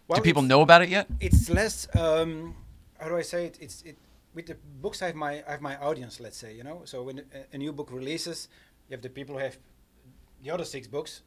[0.09, 1.07] Well, Do people know about it yet?
[1.21, 2.55] it's less um,
[3.01, 3.59] how do I say it?
[3.61, 3.97] It's it
[4.35, 6.21] with the books I have my I have my audience.
[6.21, 6.83] Let's say you know.
[6.85, 8.49] So when a, a new book releases,
[8.89, 9.57] you have the people who have
[10.43, 11.23] the other six books.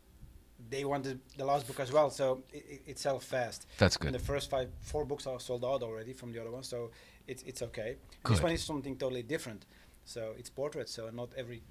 [0.69, 3.65] They want the, the last book as well, so it, it, sells fast.
[3.77, 4.13] That's And good.
[4.13, 6.91] the first five, four books are sold out already from the other one, so
[7.27, 7.95] it's it's okay.
[8.23, 8.35] Good.
[8.35, 9.65] This one is something totally different.
[10.05, 10.91] So it's portraits.
[10.91, 11.61] So not every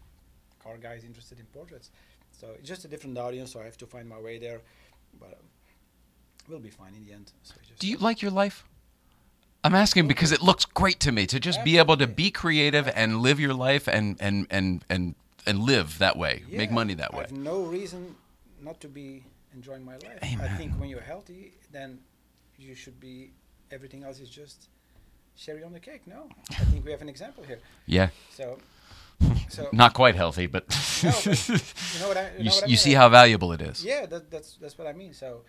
[0.62, 1.90] car guy is interested in portraits.
[2.30, 3.52] So it's just a different audience.
[3.52, 4.60] So I have to find my way there,
[5.18, 5.46] but um,
[6.48, 7.32] we'll be fine in the end.
[7.42, 8.64] So just Do you like your life?
[9.64, 12.88] I'm asking because it looks great to me to just be able to be creative
[12.94, 15.14] and live your life and and and and
[15.46, 17.22] and live that way, make money that I way.
[17.22, 18.14] have no reason
[18.62, 20.18] not to be enjoying my life.
[20.22, 22.00] I think when you're healthy, then
[22.58, 23.30] you should be.
[23.70, 24.68] Everything else is just
[25.36, 26.06] cherry on the cake.
[26.06, 27.60] No, I think we have an example here.
[27.86, 28.08] Yeah.
[28.30, 28.58] So
[29.48, 30.64] So Not quite healthy, but
[31.02, 31.48] No, but
[31.94, 32.76] you know what I- you you, know s- what I you mean?
[32.86, 33.84] see how valuable it is.
[33.84, 35.12] Yeah, that, that's that's what I mean.
[35.12, 35.42] So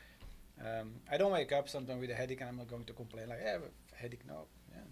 [0.60, 3.30] um, I don't wake up sometimes with a headache, and I'm not going to complain
[3.30, 3.58] like, "Yeah,
[3.95, 4.84] headache." No, yeah.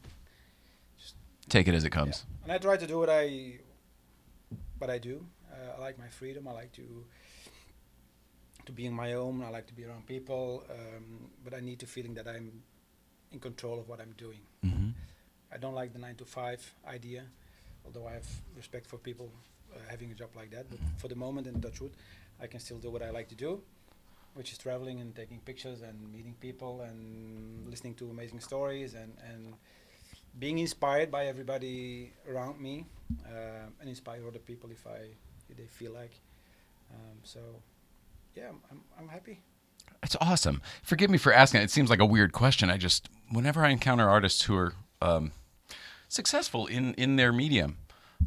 [1.50, 2.26] Take it as it comes.
[2.44, 3.60] And I try to do what I
[4.80, 5.26] what I do.
[5.52, 6.48] Uh, I like my freedom.
[6.48, 7.06] I like to
[8.68, 9.42] to be in my own.
[9.44, 11.06] I like to be around people, um,
[11.44, 12.48] but I need to feeling that I'm
[13.32, 14.42] in control of what I'm doing.
[14.64, 14.94] Mhm.
[15.52, 17.24] I don't like the nine to five idea,
[17.86, 19.30] although I have respect for people
[19.74, 20.70] uh, having a job like that.
[20.70, 21.94] But for the moment in Dutchwood,
[22.40, 23.62] I can still do what I like to do,
[24.38, 29.12] which is traveling and taking pictures and meeting people and listening to amazing stories and,
[29.32, 29.56] and
[30.40, 32.86] being inspired by everybody around me
[33.26, 35.02] uh, and inspire other people if I
[35.50, 36.16] if they feel like.
[36.94, 37.40] Um, so,
[38.38, 39.40] yeah, I'm, I'm, happy.
[40.04, 40.62] It's awesome.
[40.84, 41.62] Forgive me for asking.
[41.62, 42.70] It seems like a weird question.
[42.70, 45.32] I just, whenever I encounter artists who are um,
[46.08, 47.78] successful in in their medium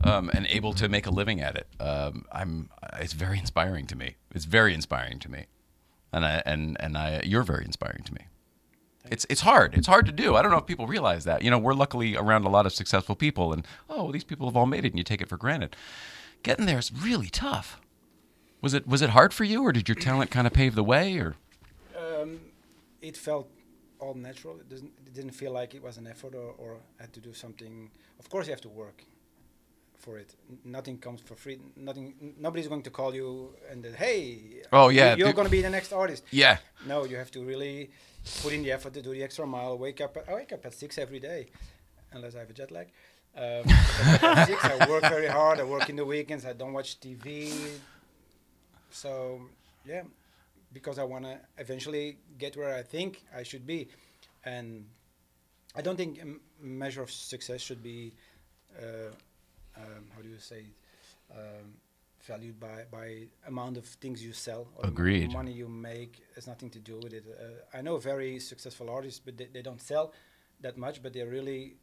[0.03, 2.71] um, and able to make a living at it, um, I'm.
[2.99, 4.17] It's very inspiring to me.
[4.35, 5.47] It's very inspiring to me,
[6.13, 7.23] and I and and I.
[7.25, 8.27] You're very inspiring to me.
[9.09, 9.75] It's it's hard.
[9.75, 10.35] It's hard to do.
[10.35, 11.43] I don't know if people realize that.
[11.43, 14.57] You know, we're luckily around a lot of successful people, and oh, these people have
[14.57, 15.77] all made it, and you take it for granted.
[16.43, 17.80] Getting there is really tough.
[18.63, 20.85] Was it was it hard for you, or did your talent kind of pave the
[20.85, 21.37] way, or?
[21.97, 22.41] Um,
[23.01, 23.49] it felt
[23.99, 24.57] all natural.
[24.61, 27.33] It, doesn't, it didn't feel like it was an effort or, or had to do
[27.35, 27.91] something.
[28.19, 29.05] Of course, you have to work
[29.99, 30.35] for it.
[30.65, 31.59] Nothing comes for free.
[31.77, 32.15] Nothing.
[32.21, 34.63] n- Nobody's going to call you and then, hey.
[34.73, 36.25] Oh, yeah, You're going to be the next artist.
[36.31, 36.57] Yeah.
[36.87, 37.91] No, you have to really
[38.43, 39.77] put in the effort to do the extra mile.
[39.77, 40.17] Wake up.
[40.17, 41.49] At, I wake up at six every day,
[42.13, 42.89] unless I have a jet lag.
[43.37, 43.69] Um,
[44.47, 45.61] six, I work very hard.
[45.61, 46.45] I work in the weekends.
[46.47, 47.53] I don't watch TV.
[48.91, 49.41] So
[49.85, 50.03] yeah,
[50.73, 53.89] because I want to eventually get where I think I should be,
[54.45, 54.85] and
[55.77, 58.13] I don't think a measure of success should be,
[58.79, 59.11] uh,
[59.77, 61.75] um, how do you say, it, um,
[62.27, 65.33] valued by by amount of things you sell or Agreed.
[65.33, 66.23] money you make.
[66.35, 67.25] Has nothing to do with it.
[67.29, 70.13] Uh, I know very successful artists, but they, they don't sell
[70.61, 71.77] that much, but they're really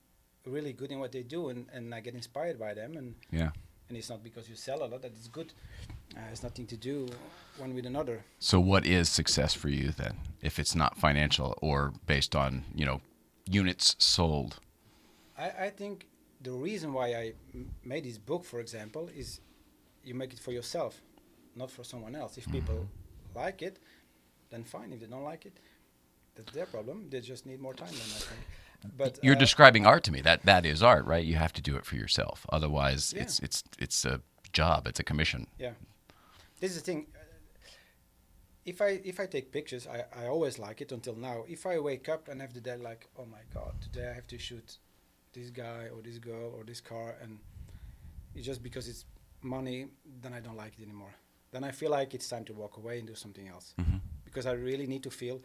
[0.46, 3.50] really good in what they do, and, and I get inspired by them, and Yeah.
[3.90, 5.52] and it's not because you sell a lot that it's good.
[6.16, 7.08] Uh, it's nothing to do
[7.58, 8.24] one with another.
[8.40, 12.86] So, what is success for you then, if it's not financial or based on you
[12.86, 13.02] know
[13.50, 14.60] units sold?
[15.38, 16.08] I, I think
[16.42, 19.42] the reason why I m- made this book, for example, is
[20.04, 21.02] you make it for yourself,
[21.56, 22.38] not for someone else.
[22.38, 22.88] If people
[23.36, 23.78] like it,
[24.50, 24.94] then fine.
[24.94, 25.58] If they don't like it,
[26.36, 27.08] that's their problem.
[27.10, 28.42] They just need more time than I think.
[28.98, 30.22] But You're uh, describing art to me.
[30.22, 31.26] That that is art, right?
[31.26, 32.46] You have to do it for yourself.
[32.50, 33.24] Otherwise, Yeah.
[33.24, 34.22] it's it's it's a
[34.54, 34.88] job.
[34.88, 35.48] It's a commission.
[35.60, 35.74] Yeah,
[36.60, 37.08] this is the thing.
[38.66, 41.44] If I if I take pictures, I, I always like it until now.
[41.48, 44.28] If I wake up and have the day like, oh my god, today I have
[44.28, 44.78] to shoot
[45.34, 47.40] this guy or this girl or this car, and
[48.36, 49.06] it's just because it's
[49.42, 49.88] money,
[50.22, 51.14] then I don't like it anymore.
[51.52, 54.02] Then I feel like it's time to walk away and do something else Mhm.
[54.26, 55.42] because I really need to feel.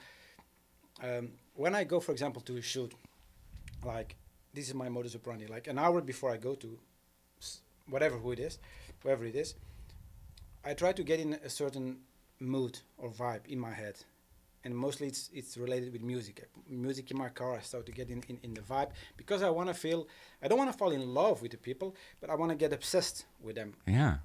[1.00, 2.92] Um, when I go, for example, to a shoot,
[3.84, 4.16] like
[4.52, 5.46] this is my modus operandi.
[5.46, 6.78] Like an hour before I go to
[7.88, 8.58] whatever who it is,
[9.02, 9.54] whoever it is,
[10.64, 11.98] I try to get in a certain
[12.40, 13.96] mood or vibe in my head,
[14.64, 16.48] and mostly it's it's related with music.
[16.68, 19.50] Music in my car, I start to get in in, in the vibe because I
[19.50, 20.06] want to feel.
[20.42, 22.72] I don't want to fall in love with the people, but I want to get
[22.72, 24.16] obsessed with them Yeah.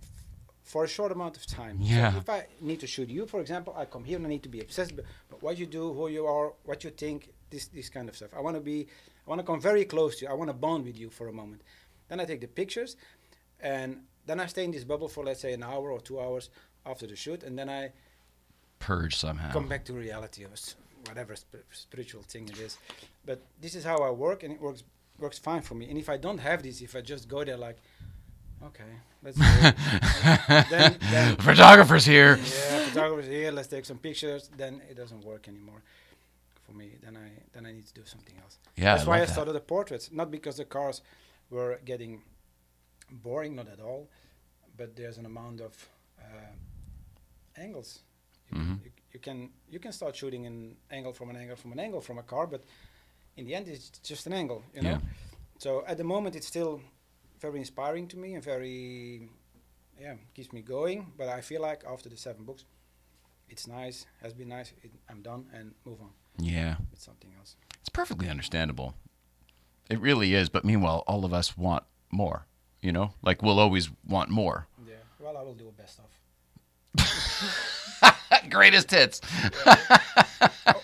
[0.64, 1.78] for a short amount of time.
[1.80, 2.12] Yeah.
[2.12, 4.44] So if I need to shoot you, for example, I come here and I need
[4.44, 7.20] to be obsessed with with what you do, who you are, what you think,
[7.50, 8.32] this this kind of stuff.
[8.40, 8.78] I want to be,
[9.26, 10.32] I want to come very close to you.
[10.34, 11.62] I want to bond with you for a moment.
[12.10, 12.96] Then I take the pictures,
[13.60, 13.90] and
[14.28, 16.50] then I stay in this bubble for let's say an hour or two hours
[16.86, 17.92] after the shoot, and then I
[18.80, 19.52] Purge somehow.
[19.52, 20.50] come back to reality or
[21.08, 22.78] whatever sp- spiritual thing it is.
[23.26, 24.84] But this is how I work, and it works
[25.20, 25.90] works fine for me.
[25.90, 27.78] And if I don't have this, if I just go there like,
[28.64, 28.92] okay,
[29.24, 29.38] let's
[30.70, 32.38] then, then Photographers here.
[32.38, 33.52] yeah, photographers here.
[33.52, 34.50] Let's take some pictures.
[34.56, 35.82] Then it doesn't work anymore
[36.66, 36.92] for me.
[37.04, 38.58] Then I then I need to do something else.
[38.76, 39.34] Yeah, that's I why I love that.
[39.34, 40.12] started the portraits.
[40.12, 41.02] Not because the cars
[41.50, 42.22] were getting
[43.12, 44.10] boring, not at all,
[44.78, 45.74] but there's an amount of
[46.20, 46.54] uh,
[47.56, 48.00] angles.
[48.52, 48.84] You, Mhm.
[48.86, 52.02] you, you can you can start shooting an angle from an angle from an angle
[52.02, 52.64] from a car, but
[53.36, 54.90] in the end it's just an angle, you know.
[54.92, 55.00] Yeah.
[55.60, 56.82] So at the moment it's still
[57.40, 59.30] very inspiring to me and very
[60.00, 61.12] yeah keeps me going.
[61.18, 62.64] But I feel like after the seven books,
[63.50, 64.74] it's nice, has been nice.
[64.84, 66.78] It, I'm done and move on Yeah.
[66.94, 67.56] it's something else.
[67.82, 68.94] It's perfectly understandable.
[69.90, 70.50] It really is.
[70.50, 72.46] But meanwhile, all of us want more.
[72.82, 74.68] You know, like we'll always want more.
[74.88, 74.96] Yeah.
[75.20, 76.06] Well, I will do a best of.
[78.50, 79.20] Greatest hits.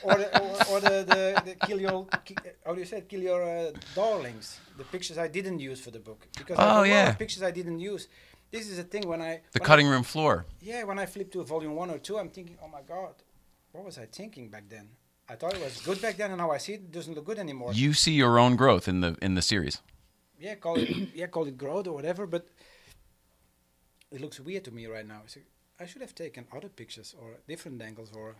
[0.03, 2.07] or the, or, or the, the, the kill your
[2.65, 3.07] how do you say it?
[3.09, 6.65] kill your uh, darlings the pictures I didn't use for the book because I Oh,
[6.65, 7.09] a lot yeah.
[7.11, 8.07] of pictures I didn't use
[8.51, 10.45] this is the thing when I The when I- cutting room floor.
[10.61, 13.13] yeah when I flip to volume one or two I'm thinking oh my god
[13.71, 14.89] what was I thinking back then
[15.29, 17.39] I thought it was good back then and now I see it doesn't look good
[17.39, 19.81] anymore You see your own growth in the in the series.
[20.45, 20.89] Yeah call it
[21.19, 22.43] yeah call it growth or whatever but
[24.11, 25.21] it looks weird to me right now
[25.79, 28.35] I should have taken other pictures or different angles or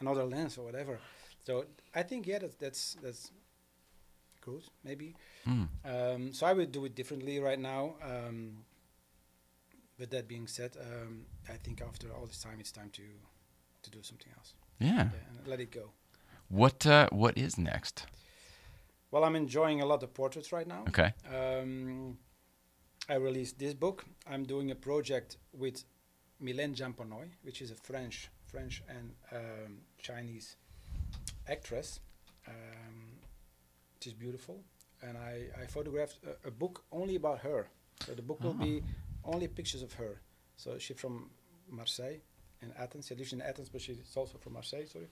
[0.00, 0.98] another lens or whatever
[1.46, 1.64] so
[1.94, 3.30] I think yeah that's that's that's
[4.40, 5.14] good maybe
[5.46, 5.68] Mm.
[5.92, 8.38] um, so I would do it differently right now um,
[9.98, 13.02] with that being said um, I think after all this time it's time to
[13.82, 14.88] to do something else Yeah.
[14.88, 15.86] yeah, and let it go
[16.48, 18.06] What uh, what is next?
[19.10, 20.84] Well, I'm enjoying a lot of portraits right now.
[20.88, 21.12] Okay.
[21.28, 22.18] Um,
[23.08, 24.04] I released this book.
[24.30, 25.84] I'm doing a project with
[26.42, 30.56] Mylène Jampanoï, which is a French, French and um, Chinese
[31.48, 32.00] actress.
[32.46, 33.18] Um,
[34.00, 34.62] she's beautiful,
[35.02, 37.68] and I, I photographed a, a book only about her.
[38.06, 38.82] So the book will be
[39.24, 40.20] only pictures of her.
[40.56, 41.30] So she's from
[41.68, 42.18] Marseille
[42.62, 43.08] and Athens.
[43.08, 44.86] She lives in Athens, but she's also from Marseille.
[44.86, 45.08] Sorry.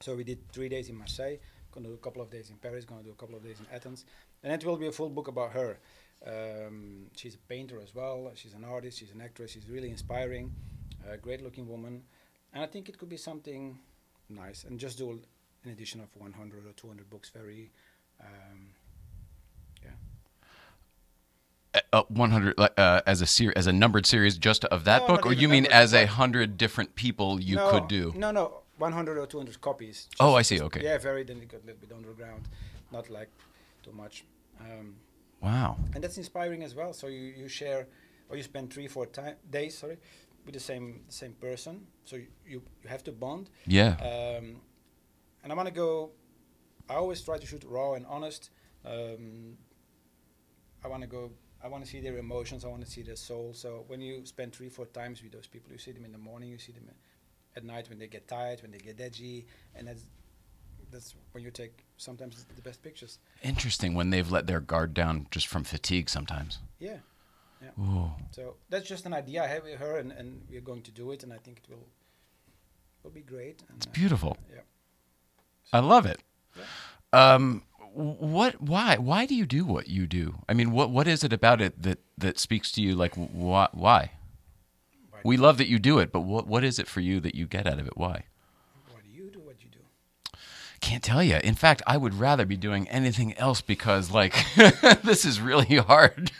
[0.00, 1.36] So we did three days in Marseille.
[1.76, 2.86] Gonna do a couple of days in Paris.
[2.86, 4.06] Gonna do a couple of days in Athens,
[4.42, 5.78] and it will be a full book about her.
[6.26, 8.32] Um, she's a painter as well.
[8.34, 8.98] She's an artist.
[8.98, 9.50] She's an actress.
[9.50, 10.54] She's really inspiring.
[11.06, 12.02] A great-looking woman,
[12.54, 13.78] and I think it could be something
[14.30, 14.64] nice.
[14.64, 15.20] And just do
[15.64, 17.28] an edition of 100 or 200 books.
[17.28, 17.70] Very,
[18.20, 18.70] um,
[21.92, 25.26] Uh, 100 uh, as a ser- as a numbered series just of that No, book,
[25.26, 28.14] or even you mean as a hundred different people you no, could do?
[28.16, 30.08] No, no, 100 or 200 copies.
[30.20, 30.82] Oh, I see, okay.
[30.82, 31.24] Yeah, very.
[31.24, 32.48] Then it got a little bit underground,
[32.92, 33.30] not like
[33.82, 34.24] too much.
[34.60, 34.96] Um,
[35.42, 35.76] Wow.
[35.94, 36.92] and that's inspiring as well.
[36.92, 37.86] So you, you share,
[38.28, 39.98] or you spend three, four ti- days, sorry,
[40.44, 41.86] with the same same person.
[42.04, 43.50] So you, you, you have to bond.
[43.66, 43.96] Yeah.
[44.00, 44.60] Um,
[45.42, 46.10] and I want to go.
[46.88, 48.50] I always try to shoot raw and honest.
[48.84, 49.56] Um,
[50.84, 51.30] I want to go.
[51.62, 52.64] I want to see their emotions.
[52.64, 53.52] I want to see their soul.
[53.54, 56.18] So when you spend three, four times with those people, you see them in the
[56.18, 56.84] morning, you see them
[57.56, 60.02] at night when they get tired, when they get edgy, and that's
[60.92, 63.18] that's when you take sometimes the best pictures.
[63.42, 66.58] Interesting when they've let their guard down just from fatigue sometimes.
[66.78, 66.98] Yeah.
[67.62, 67.84] Yeah.
[67.84, 68.10] Ooh.
[68.30, 71.10] So that's just an idea I have with her, and, and we're going to do
[71.12, 71.88] it, and I think it will
[73.02, 73.62] will be great.
[73.68, 74.36] And, It's uh, beautiful.
[74.52, 74.60] yeah.
[75.72, 76.20] I love it.
[77.12, 77.62] Um,
[77.94, 78.60] what?
[78.60, 78.96] Why?
[78.98, 80.36] Why do you do what you do?
[80.48, 82.94] I mean, what what is it about it that that speaks to you?
[82.94, 84.10] Like, wh- why?
[85.26, 87.46] We love that you do it, but what what is it for you that you
[87.46, 87.96] get out of it?
[87.96, 88.24] Why?
[88.88, 89.80] Why do you do what you do?
[90.80, 91.38] Can't tell you.
[91.42, 94.36] In fact, I would rather be doing anything else because, like,
[95.02, 96.30] this is really hard.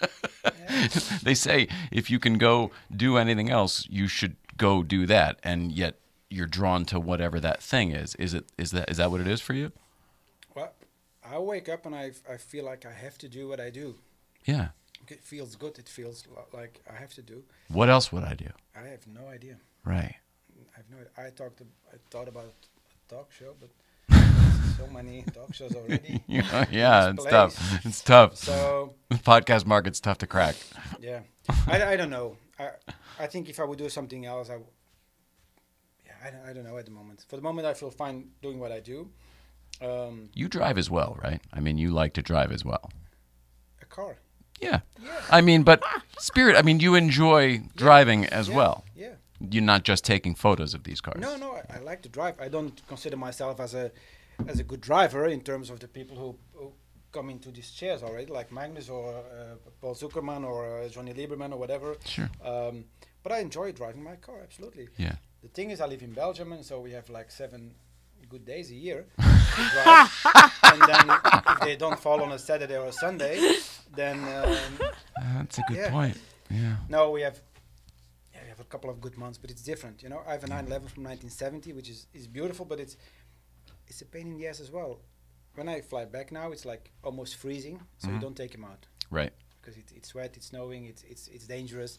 [1.25, 5.73] they say if you can go do anything else, you should go do that, and
[5.73, 5.97] yet
[6.31, 8.15] you're drawn to whatever that thing is.
[8.15, 8.45] Is it?
[8.57, 8.89] Is that?
[8.89, 9.73] Is that what it is for you?
[10.55, 10.73] Well,
[11.29, 13.97] I wake up and I I feel like I have to do what I do.
[14.45, 14.69] Yeah.
[15.11, 15.79] It feels good.
[15.79, 17.43] It feels like I have to do.
[17.69, 18.51] What else would I do?
[18.75, 19.57] I have no idea.
[19.85, 20.17] Right.
[20.75, 20.97] I have no.
[21.27, 21.61] I talked.
[21.93, 23.71] I thought about a talk show, but
[24.77, 26.23] so many talk shows already.
[26.29, 27.85] yeah, in yeah, it's tough.
[27.87, 28.37] It's tough.
[28.37, 30.57] So the podcast market's tough to crack.
[31.01, 31.21] yeah,
[31.67, 32.37] I, I don't know.
[32.59, 32.71] I
[33.19, 34.55] I think if I would do something else, I.
[34.55, 34.71] w-
[36.07, 37.25] Yeah, I don't, I don't know at the moment.
[37.29, 39.09] For the moment, I feel fine doing what I do.
[39.81, 41.41] Um, You drive as well, right?
[41.53, 42.91] I mean, you like to drive as well.
[43.83, 44.17] a car.
[44.61, 44.81] Yeah.
[45.31, 45.83] I mean, but
[46.19, 46.57] spirit.
[46.57, 48.85] I mean, you enjoy driving as well.
[48.95, 49.15] yeah.
[49.51, 51.21] You're not just taking photos of these cars.
[51.21, 52.41] No, no, I, I like to drive.
[52.41, 53.91] I don't consider myself as a
[54.49, 56.73] as a good driver in terms of the people who, who
[57.13, 61.53] come into these chairs already, like Magnus or uh, Paul Zuckerman or uh, Jonny Lieberman
[61.53, 61.97] or whatever.
[62.05, 62.31] Sure.
[62.45, 62.85] Um,
[63.23, 64.89] but I enjoy driving my car absolutely.
[64.97, 65.17] Yeah.
[65.43, 67.75] The thing is, I live in Belgium, and so we have like seven
[68.29, 69.07] good days a year
[70.65, 71.11] and then
[71.53, 73.57] if they don't fall on a Saturday or a Sunday,
[73.95, 74.79] then um,
[75.35, 75.91] That's a good Yeah.
[75.91, 76.19] point.
[76.51, 76.77] Yeah.
[76.89, 77.41] no, we have
[78.35, 80.03] yeah, we have a couple of good months, but it's different.
[80.03, 82.97] You know, I have a 911 from 1970, which is, is beautiful, but it's
[83.89, 84.99] it's a pain in the ass as well.
[85.55, 88.21] When I fly back now, it's like almost freezing, so you Mhm.
[88.21, 89.33] don't take him out Right.
[89.61, 91.99] because it, it's wet, it's snowing, it's it's it's dangerous.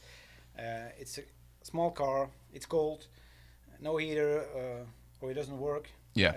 [0.58, 1.24] Uh, it's a
[1.64, 3.08] small car, it's cold,
[3.80, 4.86] no heater, uh,
[5.22, 5.90] or it doesn't work.
[6.18, 6.34] Yeah.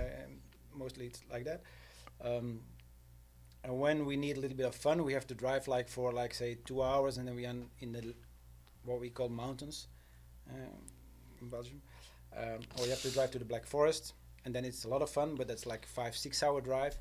[0.74, 1.62] Mostly it's like that.
[2.22, 2.60] Um,
[3.64, 6.12] and when we need a little bit of fun, we have to drive like for
[6.12, 8.14] like say two hours, and then we are in the
[8.84, 9.88] what we call mountains
[10.48, 10.80] um,
[11.40, 11.82] in Belgium,
[12.36, 14.14] um, or you have to drive to the Black Forest,
[14.44, 16.98] and then it's a lot of fun, but that's like five six hour drive,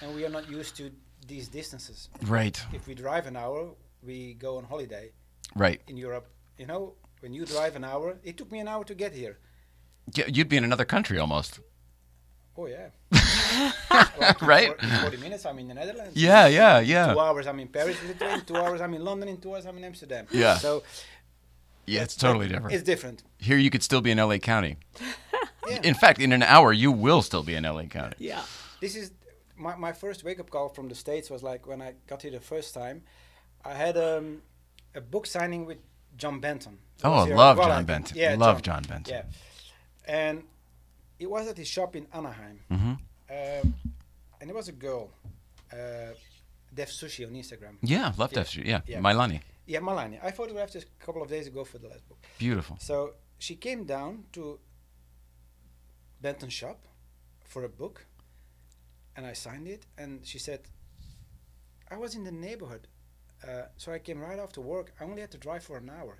[0.00, 0.90] and we are not used to
[1.28, 2.08] these distances.
[2.22, 2.60] Right.
[2.72, 3.70] If we drive an hour,
[4.02, 5.12] we go on holiday.
[5.54, 5.80] Right.
[5.86, 6.26] In Europe,
[6.58, 9.38] you know, when you drive an hour, it took me an hour to get here.
[10.14, 11.60] Yeah, you'd be in another country almost.
[12.56, 12.88] Oh yeah.
[14.18, 14.80] Like Right?
[14.80, 15.44] four- Forty minutes.
[15.46, 16.16] I'm in the Netherlands.
[16.16, 17.12] Yeah, yeah, yeah.
[17.12, 17.46] Two hours.
[17.46, 18.40] I'm in Paris with the train.
[18.42, 18.80] Two hours.
[18.80, 19.28] I'm in London.
[19.28, 19.66] In two hours.
[19.66, 20.26] I'm in Amsterdam.
[20.30, 20.56] Yeah.
[20.58, 20.82] So
[21.86, 22.74] Yeah, it's totally different.
[22.74, 23.22] it's different.
[23.38, 24.76] Here you could still be in LA County.
[25.68, 25.78] Yeah.
[25.84, 28.16] In fact, in an hour you will still be in LA County.
[28.18, 28.42] Yeah.
[28.80, 29.12] This is
[29.56, 32.32] my, my first wake up call from the states was like when I got here
[32.32, 33.02] the first time.
[33.64, 34.42] I had um,
[34.92, 35.78] a book signing with
[36.16, 36.78] John Benton.
[37.04, 38.16] Oh, I love Well, John I- Benton.
[38.18, 39.14] Yeah, Love John Benton.
[39.14, 39.22] Yeah,
[40.12, 40.42] and
[41.22, 42.98] it was at his shop in Anaheim, Mhm.
[43.36, 43.74] um,
[44.40, 45.04] and it was a girl,
[45.72, 46.12] uh,
[46.74, 47.74] Def Sushi on Instagram.
[47.82, 48.80] Yeah, love Def Sushi, yeah.
[49.06, 49.40] Milani.
[49.66, 50.18] Yeah, Malani.
[50.22, 52.18] I photographed this a couple of days ago for the last book.
[52.38, 52.76] Beautiful.
[52.80, 54.58] So she came down to
[56.20, 56.78] Benton's shop
[57.44, 58.06] for a book,
[59.16, 59.86] and I signed it.
[59.96, 60.60] And she said,
[61.94, 62.88] "I was in the neighborhood,
[63.46, 64.86] uh, so I came right after work.
[65.00, 66.14] I only had to drive for an hour."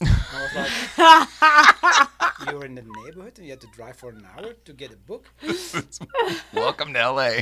[0.00, 2.08] And I was like,
[2.46, 4.92] "You were in the neighborhood, and you had to drive for an hour to get
[4.92, 5.28] a book."
[6.52, 7.30] Welcome to LA.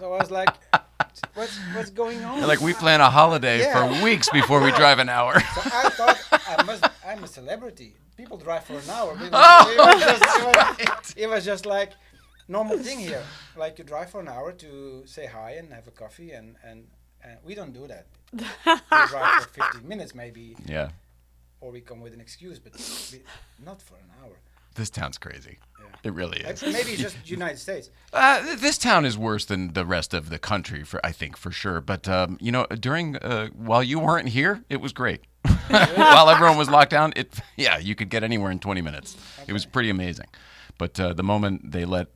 [0.00, 0.48] So I was like,
[1.34, 3.74] "What's what's going on?" Like we plan a holiday Yeah.
[3.96, 5.34] for weeks before we drive an hour.
[5.38, 6.84] So I thought I must.
[7.06, 7.94] I'm a celebrity.
[8.16, 9.12] People drive for an hour.
[9.12, 10.24] It was, it was just,
[10.80, 11.92] it was- it was just like
[12.48, 13.22] normal thing here.
[13.56, 16.88] Like you drive for an hour to say hi and have a coffee, and and,
[17.22, 18.06] and we don't do that.
[18.32, 20.88] we drive for 15 minutes maybe, Yeah.
[21.64, 22.74] Or we come with an excuse, but
[23.10, 23.20] we,
[23.64, 24.32] not for an hour.
[24.74, 25.58] This town's crazy.
[26.02, 26.62] It really is.
[26.62, 27.88] Maybe just United States.
[28.12, 31.50] Uh, this town is worse than the rest of the country, for I think for
[31.50, 31.80] sure.
[31.80, 35.22] But um, you know, during uh, while you weren't here, it was great.
[35.68, 39.16] while everyone was locked down, it yeah, you could get anywhere in 20 minutes.
[39.46, 40.26] It was pretty amazing.
[40.76, 42.08] But uh, the moment they let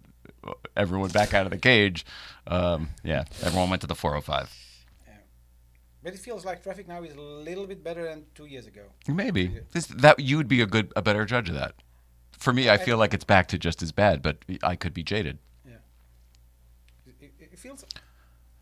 [0.47, 2.05] uh, everyone back out of the cage,
[2.47, 4.68] um, yeah, everyone went to the 405.
[6.09, 8.81] But it feels like traffic now is a little bit better than two years ago.
[9.07, 11.75] Maybe this that you would be a good a better judge of that.
[12.33, 15.03] For me, I feel like it's back to just as bad, but I could be
[15.03, 15.39] jaded.
[15.67, 15.73] Yeah,
[17.21, 17.85] it, it feels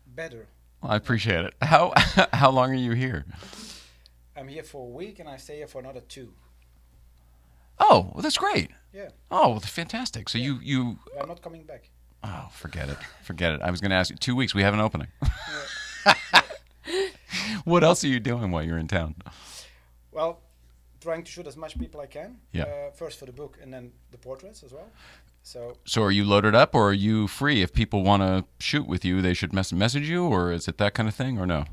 [0.05, 0.47] better.
[0.81, 1.53] Well, I appreciate it.
[1.61, 1.93] How
[2.33, 3.25] how long are you here?
[4.35, 6.33] I'm here for a week, and I stay here for another two.
[7.79, 8.71] Oh, well, that's great.
[8.91, 9.11] Yeah.
[9.31, 10.27] Oh, well, fantastic.
[10.27, 11.91] So you you But I'm not coming back.
[12.25, 13.61] oh forget it forget it.
[13.61, 14.53] I was going to ask you two weeks.
[14.53, 15.07] We have an opening.
[17.65, 19.15] what else are you doing while you're in town?
[20.11, 20.39] Well,
[21.01, 22.37] trying to shoot as much people I can.
[22.51, 22.63] Yeah.
[22.63, 24.89] Uh, first for the book, and then the portraits as well.
[25.43, 27.61] So So are you loaded up, or are you free?
[27.61, 30.77] If people want to shoot with you, they should mess- message you, or is it
[30.77, 31.65] that kind of thing, or no?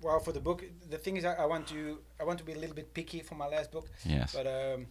[0.00, 2.52] well, for the book, the thing is, I, I want to I want to be
[2.52, 3.88] a little bit picky for my last book.
[4.04, 4.32] Yes.
[4.34, 4.86] But um,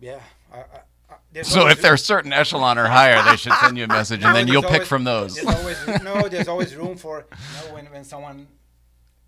[0.00, 0.20] yeah,
[0.52, 3.88] I, I, I, So if they're certain echelon or higher, they should send you a
[3.98, 5.34] message, and then you'll pick from those.
[5.34, 6.28] There's always no.
[6.28, 8.46] There's always room for you know, when when someone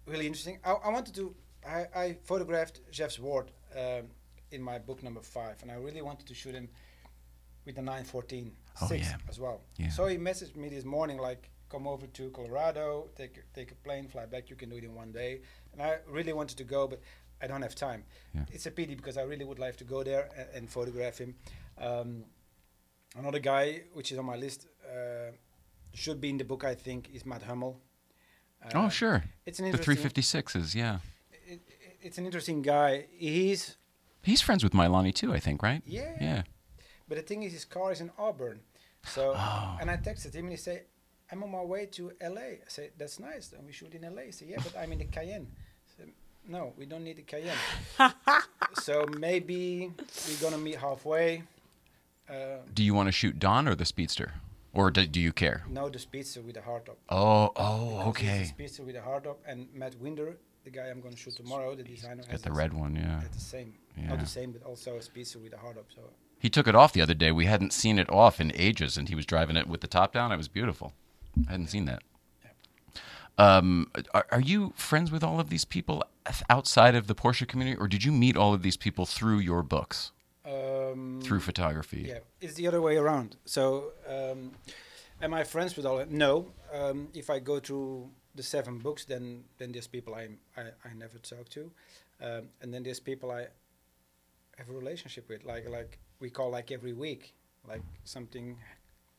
[0.06, 0.58] really interesting.
[0.64, 1.34] I, I wanted to.
[1.66, 4.06] I, I photographed Jeff Zwart um,
[4.50, 6.68] in my book number five, and I really wanted to shoot him
[7.64, 8.52] with the 914
[8.82, 9.16] Oh, six yeah.
[9.28, 9.62] as well.
[9.78, 9.88] Yeah.
[9.88, 13.76] So he messaged me this morning like, "Come over to Colorado, take a- take a
[13.76, 14.50] plane, fly back.
[14.50, 15.40] You can do it in one day."
[15.72, 17.00] And I really wanted to go, but
[17.40, 18.04] I don't have time.
[18.34, 18.44] Yeah.
[18.52, 21.34] It's a pity because I really would like to go there and, and photograph him.
[21.78, 22.24] Um,
[23.16, 25.30] another guy which is on my list uh,
[25.94, 26.64] should be in the book.
[26.64, 27.80] I think is Matt Hummel.
[28.74, 30.10] Oh Uh, sure, It's an the interesting.
[30.10, 30.74] 356s.
[30.74, 30.98] Yeah,
[31.46, 33.06] It, it- it's an interesting guy.
[33.16, 33.76] He's
[34.22, 35.82] he's friends with Milani too, I think, right?
[35.86, 36.16] Yeah.
[36.20, 36.42] Yeah.
[37.08, 38.60] But the thing is, his car is in Auburn.
[39.06, 39.78] So, Oh.
[39.80, 40.84] and I texted him and he said,
[41.30, 42.40] I'm on my way to LA.
[42.40, 43.48] I said, that's nice.
[43.48, 44.22] Then we shoot in LA.
[44.22, 45.46] He said, yeah, but I'm in the Cayenne.
[45.50, 46.08] I said,
[46.48, 47.56] no, we don't need the Cayenne.
[48.82, 49.90] so maybe
[50.28, 51.42] we're going to meet halfway.
[52.28, 54.32] Uh, Do you want to shoot Don or the Speedster,
[54.74, 55.64] or do, do you care?
[55.70, 56.96] no, the Speedster with the hardtop.
[57.08, 58.38] Oh, oh, Because okay.
[58.40, 59.36] The Speedster with the hardtop.
[59.46, 62.72] And Matt Winder, the guy I'm going to shoot tomorrow, the designer, Got the red
[62.72, 63.20] one, yeah.
[63.20, 63.74] has the same.
[63.96, 64.08] Yeah.
[64.08, 65.84] Not the same, but also a Speedster with a hardtop.
[65.94, 66.02] So
[66.38, 67.30] He took it off the other day.
[67.32, 70.12] We hadn't seen it off in ages, and he was driving it with the top
[70.12, 70.32] down.
[70.32, 70.92] It was beautiful.
[71.48, 72.02] I hadn't seen that.
[73.36, 76.04] Um, are, are you friends with all of these people
[76.48, 79.62] outside of the Porsche community, or did you meet all of these people through your
[79.64, 80.12] books,
[80.44, 82.04] Um, through photography?
[82.08, 83.36] Yeah, it's the other way around.
[83.46, 84.52] So, um,
[85.22, 85.98] am I friends with all?
[86.00, 86.52] of No.
[86.72, 90.94] Um, if I go through the seven books, then then there's people I I, I
[90.96, 91.70] never talk to,
[92.20, 93.46] um, and then there's people I
[94.58, 95.44] have a relationship with.
[95.44, 97.34] Like like we call like every week,
[97.66, 98.58] like something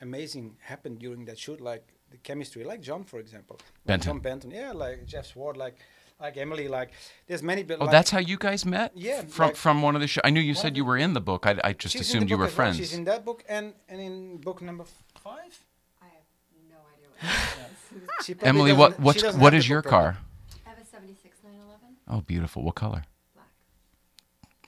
[0.01, 4.05] amazing happened during that shoot, like the chemistry, like John for example, Benton.
[4.05, 5.79] John Benton, yeah, like Jeff Zwart, like
[6.19, 6.91] like Emily, like
[7.27, 7.63] there's many.
[7.63, 8.91] But Oh, like, that's how you guys met?
[8.95, 10.21] Yeah, From like- from one of the shows.
[10.23, 11.45] I knew you said you were in the book.
[11.45, 12.55] I, I just She's in the assumed you were as well.
[12.55, 12.77] friends.
[12.77, 14.85] She's in that book and and in book number
[15.21, 15.59] five.
[16.01, 16.23] I have
[16.69, 19.81] no idea what She Emily, doesn't- what she what's doesn't what have is the your
[19.81, 20.17] book car?
[20.65, 21.95] I have a 76 911.
[22.07, 22.63] Oh, beautiful.
[22.63, 23.03] What color?
[23.33, 23.47] Black.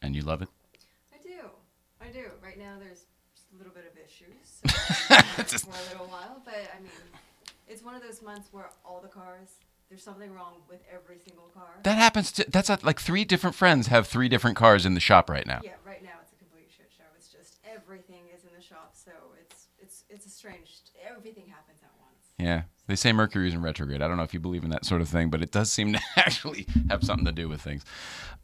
[0.02, 0.50] And you love it?
[1.14, 1.50] I do.
[2.02, 2.20] I do.
[2.44, 6.08] Right right now there's just a little bit of issues so Just- for a little
[6.08, 6.92] while, but I mean,
[7.68, 9.50] it's one of those months where all the cars,
[9.90, 11.70] there's something wrong with every single car.
[11.84, 12.46] That happens to.
[12.50, 15.62] That's a, like three different friends have three different cars in the shop right now.
[15.64, 17.04] Yeah, right now it's a complete shit show.
[17.18, 20.82] It's just everything is in the shop, so it's it's it's a strange.
[21.10, 22.26] Everything happens at once.
[22.38, 22.64] Yeah.
[22.88, 24.02] They say Mercury's in retrograde.
[24.02, 25.94] I don't know if you believe in that sort of thing, but it does seem
[25.94, 27.84] to actually have something to do with things.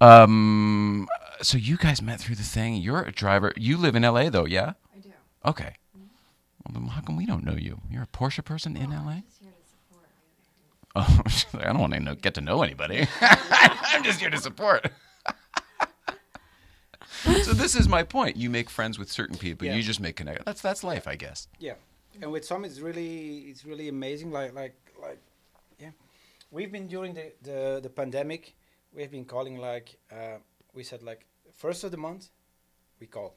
[0.02, 1.08] Um,
[1.42, 2.76] so you guys met through the thing.
[2.76, 3.54] You're a driver.
[3.56, 4.74] You live in LA though, yeah?
[4.96, 5.12] I do.
[5.46, 5.76] Okay.
[5.96, 7.82] Well, then how come we don't know you?
[7.90, 9.22] You're a Porsche person in LA?
[9.26, 10.08] Just here to support.
[10.96, 11.22] Oh,
[11.56, 13.08] I don't want to know, get to know anybody.
[13.22, 14.92] I'm just here to support.
[17.44, 18.38] so this is my point.
[18.38, 19.68] You make friends with certain people.
[19.68, 19.76] Yeah.
[19.76, 20.46] You just make connections.
[20.46, 21.48] That's that's life, I guess.
[21.60, 21.76] Yeah,
[22.22, 24.32] and with some it's really it's really amazing.
[24.32, 25.20] Like like like,
[25.80, 25.92] yeah,
[26.52, 28.56] we've been during the the, the pandemic.
[28.96, 30.38] We've been calling like uh,
[30.74, 31.26] we said like
[31.56, 32.30] first of the month,
[33.00, 33.36] we call,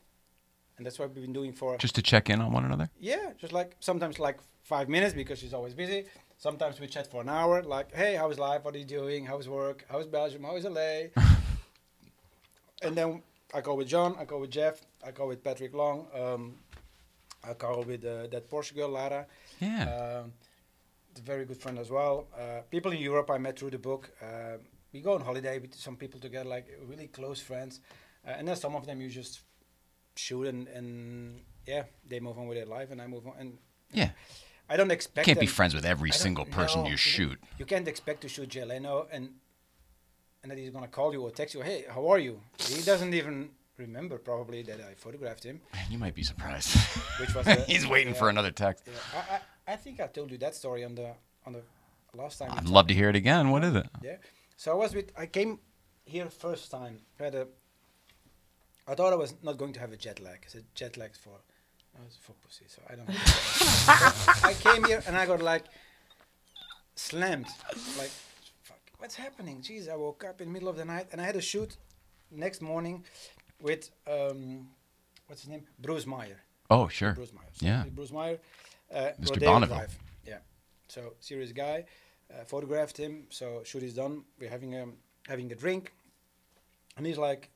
[0.76, 1.78] and that's what we've been doing for.
[1.78, 2.90] Just to check in on one another.
[3.00, 6.04] yeah, just like sometimes like five minutes because she's always busy.
[6.38, 7.62] Sometimes we chat for an hour.
[7.62, 8.64] Like, hey, how's life?
[8.64, 9.24] What are you doing?
[9.24, 9.86] How's work?
[9.90, 10.44] How's Belgium?
[10.44, 11.08] How's LA?
[12.82, 13.22] and then
[13.54, 14.16] I go with John.
[14.18, 14.82] I go with Jeff.
[15.04, 16.06] I go with Patrick Long.
[16.14, 16.54] Um,
[17.42, 19.26] I go with uh, that Porsche girl Lara.
[19.60, 20.22] Yeah.
[20.24, 20.32] Um,
[21.16, 22.26] a very good friend as well.
[22.38, 24.10] Uh, people in Europe I met through the book.
[24.20, 24.58] Uh,
[24.92, 27.80] we go on holiday with some people together, like really close friends.
[28.26, 29.40] Uh, and then some of them you just
[30.16, 33.34] shoot and, and yeah, they move on with their life and I move on.
[33.38, 33.58] And
[33.92, 34.10] yeah.
[34.68, 37.38] I don't expect You Can't be friends with every single person no, you shoot.
[37.58, 39.30] You can't expect to shoot Jay Leno and
[40.42, 41.62] and that he's gonna call you or text you.
[41.62, 42.40] Hey, how are you?
[42.58, 46.76] He doesn't even remember probably that I photographed him, Man, you might be surprised.
[47.20, 48.84] which was He's waiting yeah, for another text.
[48.86, 51.12] Yeah, I, I I think I told you that story on the
[51.44, 51.62] on the
[52.14, 52.50] last time.
[52.52, 53.50] I'd love to hear it again.
[53.50, 53.86] What is it?
[54.02, 54.16] Yeah.
[54.56, 55.10] So I was with.
[55.16, 55.58] I came
[56.04, 57.00] here first time.
[57.18, 57.46] Had a.
[58.88, 60.38] I thought I was not going to have a jet lag.
[60.46, 61.40] I said jet lag for.
[61.96, 62.64] No, it's for pussy.
[62.68, 63.08] So I don't.
[64.44, 65.64] I came here and I got like
[66.94, 67.46] slammed.
[67.98, 68.10] Like,
[68.62, 69.60] fuck, what's happening?
[69.62, 71.76] Jeez, I woke up in the middle of the night and I had a shoot
[72.30, 73.04] next morning
[73.60, 74.68] with um,
[75.26, 75.64] what's his name?
[75.80, 76.40] Bruce Meyer.
[76.70, 77.12] Oh, sure.
[77.12, 77.48] Bruce Meyer.
[77.54, 77.84] So Yeah.
[77.94, 78.38] Bruce Meyer.
[78.92, 79.44] Uh, Mr.
[79.44, 79.86] Bonneville.
[80.26, 80.38] Yeah.
[80.88, 81.84] So serious guy.
[82.30, 83.24] Uh, photographed him.
[83.30, 84.24] So shoot is done.
[84.40, 84.86] We're having a
[85.28, 85.92] having a drink,
[86.96, 87.50] and he's like,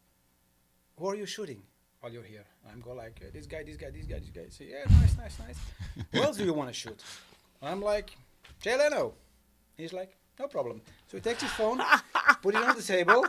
[0.98, 1.62] "Who are you shooting
[2.00, 4.30] while you're here?" And I'm go like, uh, "This guy, this guy, this guy, this
[4.30, 5.58] guy." Say, "Yeah, nice, nice, nice."
[6.12, 7.02] Who else do you want to shoot?
[7.60, 8.10] And I'm like,
[8.60, 9.14] "Jay Leno."
[9.76, 11.80] He's like, "No problem." So he takes his phone,
[12.42, 13.24] put it on the table,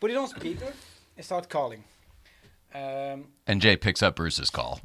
[0.00, 0.72] put it on speaker,
[1.16, 1.84] and start calling.
[2.74, 4.80] Um, And Jay picks up Bruce's call.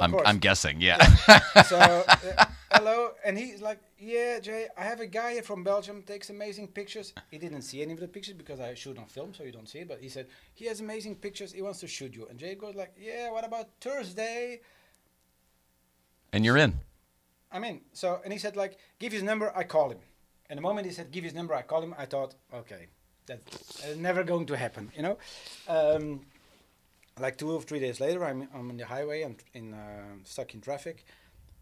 [0.00, 0.14] I'm.
[0.24, 0.98] I'm guessing, yeah.
[1.64, 6.02] so uh, hello and he's like yeah jay i have a guy here from belgium
[6.02, 9.34] takes amazing pictures he didn't see any of the pictures because i shoot on film
[9.34, 11.88] so you don't see it but he said he has amazing pictures he wants to
[11.88, 14.60] shoot you and jay goes like yeah what about thursday
[16.32, 16.78] and you're in.
[17.50, 17.80] I'm in.
[17.92, 19.98] so and he said like give his number i call him
[20.48, 22.86] and the moment he said give his number i call him i thought okay
[23.26, 25.18] that's uh, never going to happen you know
[25.66, 26.20] um,
[27.20, 30.54] like two or three days later i'm, I'm on the highway i'm in uh, stuck
[30.54, 31.04] in traffic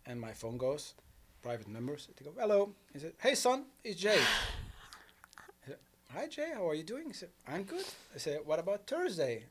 [0.06, 0.94] and my phone goes
[1.42, 4.20] private numbers they go hello he said hey son it's jay
[5.66, 5.76] said,
[6.12, 7.84] hi jay how are you doing he said i'm good
[8.14, 9.44] i said what about thursday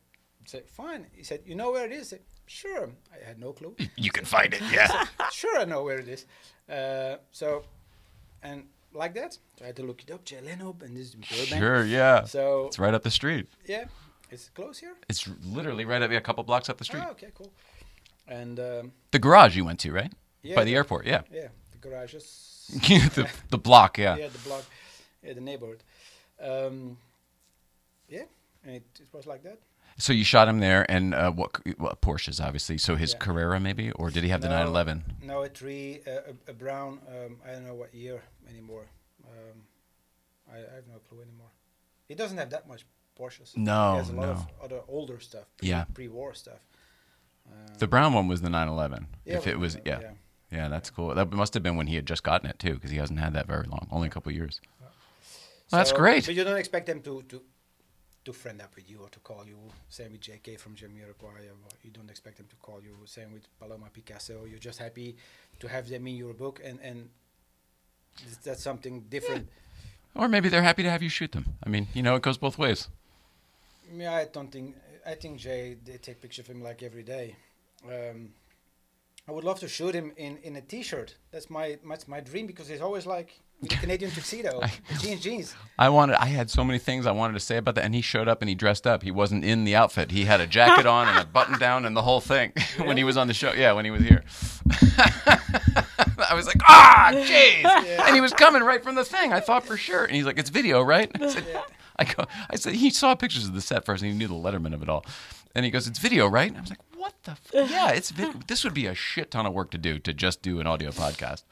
[0.43, 3.39] I said fine he said you know where it is I said, sure i had
[3.39, 5.05] no clue You can find it, yeah.
[5.31, 6.25] sure I know where it is.
[6.69, 7.63] Uh, so,
[8.43, 10.23] and like that, so I had to look it up.
[10.25, 11.61] Jay Leno, and this is Burbank.
[11.61, 12.23] sure, yeah.
[12.25, 13.47] So It's right up the street.
[13.65, 13.85] yeah,
[14.29, 14.95] it's close here.
[15.09, 17.03] It's literally right up a couple blocks up the street.
[17.05, 17.51] Oh, okay, cool.
[18.27, 20.11] And um, The garage you went to, right?
[20.43, 21.21] yeah, By the airport, yeah.
[21.31, 22.65] Yeah, the garages.
[23.15, 24.17] the, the block, yeah.
[24.17, 24.63] yeah, the block,
[25.23, 25.83] yeah, the neighborhood.
[26.41, 26.97] Um,
[28.09, 28.23] yeah,
[28.65, 29.59] and it, it was like that.
[29.99, 32.77] So you shot him there, and uh, what, what Porsches, obviously.
[32.77, 33.17] So his Yeah.
[33.19, 35.03] Carrera, maybe, or did he have the 911?
[35.23, 36.99] No, a three, uh, a, a brown.
[37.07, 38.85] Um, I don't know what year anymore.
[39.25, 39.63] Um,
[40.51, 41.49] I, I have no clue anymore.
[42.07, 42.85] He doesn't have that much
[43.17, 43.55] Porsches.
[43.57, 44.31] No, he has a lot no.
[44.31, 45.45] of other older stuff.
[45.57, 45.85] Pre, Yeah.
[45.93, 46.59] pre-war stuff.
[47.51, 49.07] Um, The brown one was the 911.
[49.25, 49.99] Yeah, if it was, yeah.
[50.01, 50.11] yeah.
[50.51, 51.15] yeah, that's cool.
[51.15, 53.33] That must have been when he had just gotten it too, because he hasn't had
[53.33, 54.59] that very long, only a couple of years.
[55.71, 56.25] Well, that's great.
[56.25, 57.41] But you don't expect them to, to
[58.25, 59.57] to friend up with you or to call you.
[59.87, 61.23] Same with JK from Jamiroquai.
[61.23, 62.93] or You don't expect them to call you.
[63.05, 64.43] Same with Paloma Picasso.
[64.43, 65.15] You're just happy
[65.61, 67.09] to have them in your book, and and
[68.17, 69.47] th- that's something different.
[70.13, 71.45] Or maybe they're happy to have you shoot them.
[71.65, 72.89] I mean, you know, it goes both ways.
[73.93, 74.75] Yeah, I don't think.
[75.05, 77.35] I think Jay they take pictures of him like every day.
[77.85, 78.29] Um,
[79.27, 81.15] I would love to shoot him in, in a t-shirt.
[81.31, 84.61] That's my that's my dream because he's always like a Canadian tuxedo,
[84.99, 85.55] jeans, jeans.
[85.79, 86.15] I wanted.
[86.21, 88.41] I had so many things I wanted to say about that, and he showed up
[88.41, 89.03] and he dressed up.
[89.03, 90.11] He wasn't in the outfit.
[90.11, 93.03] He had a jacket on and a button down and the whole thing when he
[93.03, 93.51] was on the show.
[93.53, 94.23] Yeah, when he was here.
[96.29, 97.65] I was like, ah, jeez,
[98.05, 99.33] and he was coming right from the thing.
[99.33, 101.11] I thought for sure, and he's like, it's video, right?
[101.99, 104.27] I said, go, I said he saw pictures of the set first, and he knew
[104.27, 105.05] the Letterman of it all,
[105.55, 106.47] and he goes, it's video, right?
[106.49, 107.31] And I was like, what the?
[107.31, 107.51] F-?
[107.71, 110.41] Yeah, it's vid- this would be a shit ton of work to do to just
[110.41, 111.43] do an audio podcast.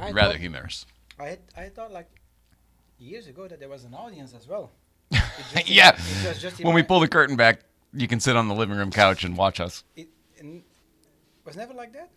[0.00, 0.86] I Rather thought- humorous.
[1.18, 2.08] I had, I thought like
[2.98, 4.70] years ago that there was an audience as well.
[5.12, 5.96] Just- yeah.
[6.24, 7.60] it just in When we pull the curtain back,
[7.92, 9.84] you can sit on the living room couch and watch us.
[9.96, 10.62] It, it
[11.44, 12.10] was never like that.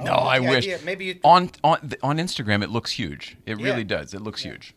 [0.00, 0.64] No, Oh, I wish.
[0.64, 3.36] idea, maybe it- on on on Instagram it looks huge.
[3.46, 3.66] It Yeah.
[3.66, 4.12] really does.
[4.14, 4.74] It looks huge.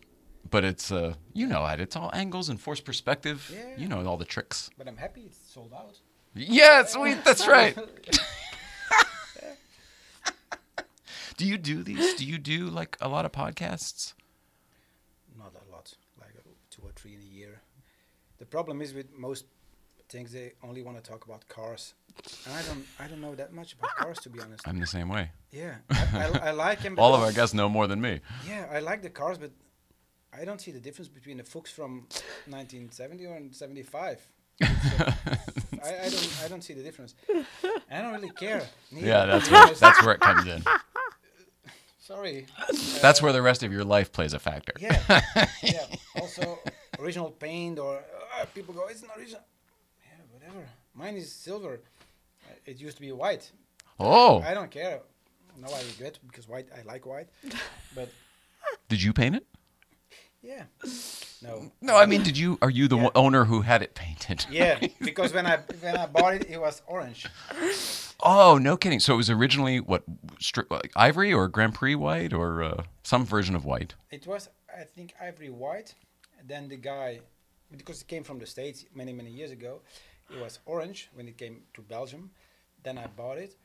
[0.49, 1.79] But it's uh you know it.
[1.79, 3.51] It's all angles and forced perspective.
[3.53, 3.77] Yeah.
[3.77, 4.69] You know all the tricks.
[4.77, 5.99] But I'm happy it's sold out.
[6.35, 7.23] Yeah, sweet.
[7.23, 7.75] That's right.
[11.37, 12.15] do you do these?
[12.15, 14.13] Do you do like a lot of podcasts?
[15.37, 17.61] Not a lot, like uh, two or three in a year.
[18.37, 19.45] The problem is with most
[20.09, 21.93] things they only want to talk about cars,
[22.45, 24.67] and I don't I don't know that much about cars to be honest.
[24.67, 25.31] I'm the same way.
[25.51, 26.95] Yeah, I, I, I like them.
[26.99, 28.21] All of our guests know more than me.
[28.47, 29.51] Yeah, I like the cars, but
[30.33, 32.07] I don't see the difference between the Fuchs from
[32.47, 34.27] 1970 or 75.
[34.59, 34.71] It's,
[35.01, 35.13] uh,
[35.83, 37.13] I, I don't I don't see the difference.
[37.91, 38.63] I don't really care.
[38.91, 40.63] neither, Yeah, that's where, that's where it comes in.
[41.99, 42.45] Sorry.
[43.01, 44.73] That's where the rest of your life plays a factor.
[44.79, 45.01] Yeah.
[45.61, 45.85] yeah.
[46.19, 46.57] Also,
[46.99, 47.97] original paint or
[48.39, 49.41] uh, people go, it's not original.
[50.05, 50.65] Yeah, whatever.
[50.95, 51.81] Mine is silver.
[52.45, 53.51] Uh, It used to be white.
[53.99, 54.41] Oh.
[54.41, 55.01] I don't care.
[55.59, 56.67] No, I regret because white.
[56.73, 57.27] I like white.
[57.93, 58.09] But
[58.89, 59.45] Did you paint it?
[60.47, 60.63] Yeah.
[61.43, 61.71] No.
[61.81, 62.57] No, I mean, did you?
[62.61, 64.45] Are you the one owner who had it painted?
[64.49, 67.27] Yeah, because when I when I bought it, it was orange.
[68.21, 68.99] Oh, no kidding.
[68.99, 70.03] So it was originally what
[70.39, 73.93] stri- like ivory or Grand Prix white or uh, some version of white.
[74.09, 75.93] It was, I think, ivory white.
[76.43, 77.19] Then the guy,
[77.77, 79.81] because it came from the States many, many years ago,
[80.33, 82.31] it was orange when it came to Belgium.
[82.83, 83.55] Then I bought it.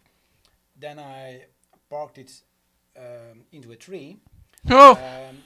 [0.79, 1.45] Then I
[1.89, 2.33] parked it
[2.97, 4.19] um, into a tree.
[4.71, 4.93] Oh.
[4.93, 5.37] Um,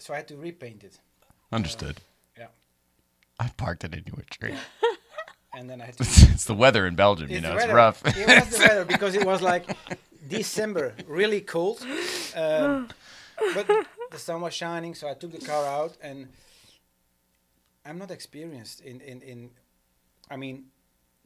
[0.00, 0.98] so I had to repaint it.
[1.52, 2.00] Understood.
[2.38, 2.46] Yeah.
[3.38, 4.54] I parked it into a tree.
[5.52, 6.04] And then I had to.
[6.32, 7.56] it's the weather in Belgium, you know.
[7.56, 8.02] It's rough.
[8.06, 9.64] It was the weather because it was like
[10.28, 11.84] December, really cold.
[12.36, 12.88] Um,
[13.54, 13.66] but
[14.12, 16.28] the sun was shining, so I took the car out, and
[17.84, 19.50] I'm not experienced in in in.
[20.30, 20.66] I mean,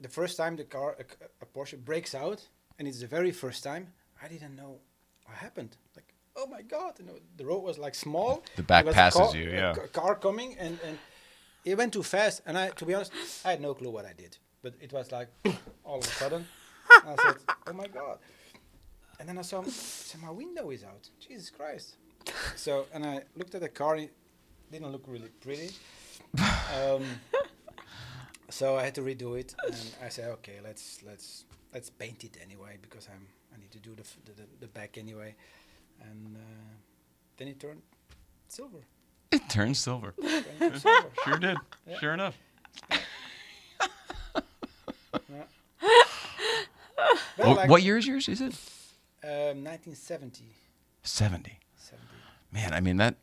[0.01, 1.05] the first time the car a,
[1.43, 2.49] a Porsche breaks out,
[2.79, 4.79] and it's the very first time, I didn't know
[5.27, 5.77] what happened.
[5.95, 8.43] Like, oh my god, you know, the road was like small.
[8.57, 9.75] The back there was a passes car- you, yeah.
[9.75, 10.99] ca- car coming, and and
[11.65, 12.43] it went too fast.
[12.47, 13.13] And I, to be honest,
[13.45, 14.37] I had no clue what I did.
[14.63, 15.29] But it was like
[15.85, 16.47] all of a sudden,
[16.91, 18.19] I said, "Oh my god!"
[19.21, 21.97] And then I saw, said, "My window is out." Jesus Christ!
[22.57, 23.97] So, and I looked at the car.
[23.97, 24.13] It
[24.73, 25.71] didn't look really pretty.
[26.39, 27.05] Um,
[28.51, 32.39] so I had to redo it, and I said, "Okay, let's let's let's paint it
[32.43, 35.35] anyway because I'm I need to do the f- the, the, the back anyway."
[36.01, 36.41] And uh,
[37.37, 37.83] then it turned
[38.49, 38.79] silver.
[39.31, 40.15] It turned silver.
[40.59, 41.09] Turned silver.
[41.25, 41.57] Sure did.
[41.87, 41.99] Yeah.
[41.99, 42.37] Sure enough.
[47.37, 48.29] Well, What, like, what year is yours?
[48.29, 48.55] Is it
[49.25, 50.45] Um, 1970.
[51.03, 51.59] 70?
[51.77, 52.07] 70.
[52.53, 53.17] Man, I mean that.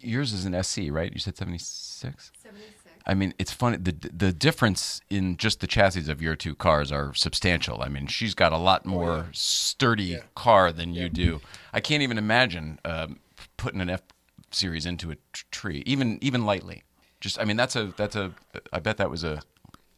[0.00, 1.12] Yours is an SC, right?
[1.12, 2.32] You said 76.
[2.42, 2.75] 76.
[3.06, 3.76] I mean, it's funny.
[3.76, 7.82] The the difference in just the chassis of your two cars are substantial.
[7.82, 11.40] I mean, she's got a lot more sturdy car than you do.
[11.72, 13.20] I can't even imagine um,
[13.56, 14.02] putting an F
[14.50, 15.20] series into a t-
[15.52, 16.82] tree, even even lightly.
[17.20, 18.32] Just, I mean, that's a that's a.
[18.72, 19.40] I bet that was a,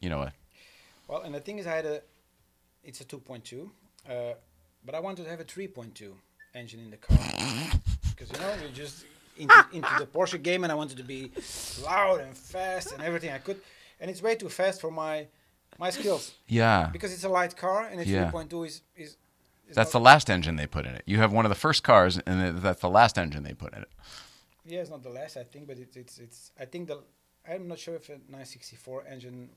[0.01, 0.33] you know, a.
[1.09, 2.03] Well, and the thing is, I had a,
[2.85, 3.71] it's a 2.2,
[4.09, 4.35] uh,
[4.85, 6.13] but I wanted to have a 3.2
[6.55, 7.17] engine in the car
[8.11, 9.07] because you know you just
[9.39, 11.31] into, into the Porsche game, and I wanted to be
[11.85, 13.61] loud and fast and everything I could,
[14.01, 15.27] and it's way too fast for my
[15.79, 16.35] my skills.
[16.49, 16.89] Yeah.
[16.93, 18.31] Because it's a light car, and a Yeah.
[18.31, 19.17] 3.2 is is.
[19.69, 21.03] is That's the last engine they put in it.
[21.07, 23.83] You have one of the first cars, and that's the last engine they put in
[23.83, 23.91] it.
[24.65, 26.53] Yeah, it's not the last, I think, but it's it's it's.
[26.61, 26.99] I think the.
[27.51, 29.49] I'm not sure if a 964 engine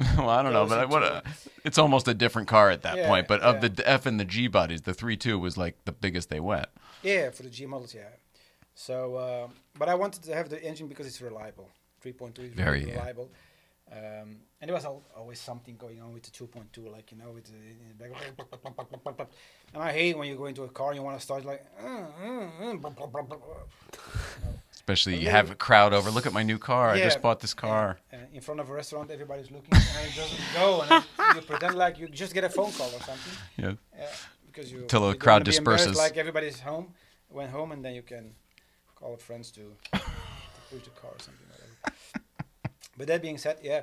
[0.16, 1.22] well, I don't know, but I, what a,
[1.64, 3.28] it's almost a different car at that Yeah, point.
[3.28, 3.68] But of yeah.
[3.68, 6.66] the F and the G bodies, the three two was like the biggest they went.
[7.02, 8.08] Yeah, for the G models, yeah.
[8.80, 11.68] So, uh, but I wanted to have the engine because it's reliable.
[12.02, 12.94] 3.2 is Very, yeah.
[12.94, 13.30] reliable.
[13.92, 17.30] Um, and there was al- always something going on with the 2.2, like, you know,
[17.30, 19.28] with the, in the back.
[19.74, 21.62] And I hate when you go into a car and you want to start like,
[21.78, 22.94] uh, uh, uh.
[24.72, 26.10] Especially you have a crowd over.
[26.10, 26.88] Look at my new car.
[26.88, 27.98] I just bought this car.
[28.10, 31.04] and in front of a restaurant, everybody's looking, and it doesn't go, and
[31.36, 33.34] you pretend like you just get a phone call or something.
[33.58, 33.72] Yeah.
[33.98, 34.06] Yeah,
[34.46, 35.98] because you Till the crowd wanna be embarrassed, disperses.
[35.98, 36.94] Like everybody's home,
[37.28, 38.34] went home, and then you can
[39.00, 39.60] call friends to,
[39.92, 40.00] to
[40.70, 41.46] push the car or something.
[41.48, 41.96] Whatever.
[42.98, 43.82] but that being said, yeah,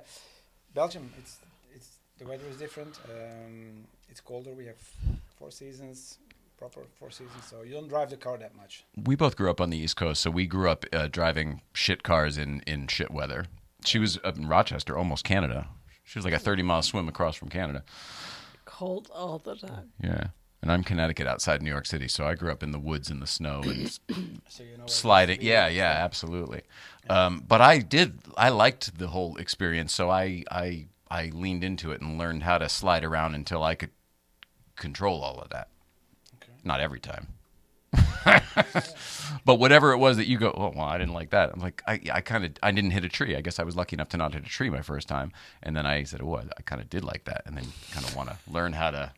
[0.74, 1.38] Belgium, it's
[1.74, 2.99] it's the weather is different.
[3.09, 4.51] Um, it's colder.
[4.51, 4.78] We have
[5.38, 6.20] four seasons,
[6.57, 8.84] proper four seasons, so you don't drive the car that much.
[8.95, 12.03] We both grew up on the East Coast, so we grew up uh, driving shit
[12.03, 13.45] cars in, in shit weather.
[13.86, 15.68] She was up in Rochester, almost Canada.
[16.03, 17.84] She was like a 30 mile swim across from Canada.
[18.65, 19.91] Cold all the time.
[20.01, 20.28] Yeah.
[20.61, 23.19] And I'm Connecticut outside New York City, so I grew up in the woods in
[23.19, 23.91] the snow and
[24.49, 24.85] So you know.
[24.87, 25.39] sliding.
[25.41, 26.63] Yeah, yeah, absolutely.
[27.09, 28.19] Um, but I did.
[28.35, 32.57] I liked the whole experience, so I I I leaned into it and learned how
[32.57, 33.91] to slide around until I could
[34.75, 35.69] control all of that.
[36.63, 37.27] Not every time.
[39.45, 41.51] but whatever it was that you go, oh well, I didn't like that.
[41.53, 43.35] I'm like, I, I kind of, I didn't hit a tree.
[43.35, 45.31] I guess I was lucky enough to not hit a tree my first time,
[45.63, 48.05] and then I said, oh, I, I kind of did like that, and then kind
[48.05, 49.11] of want to learn how to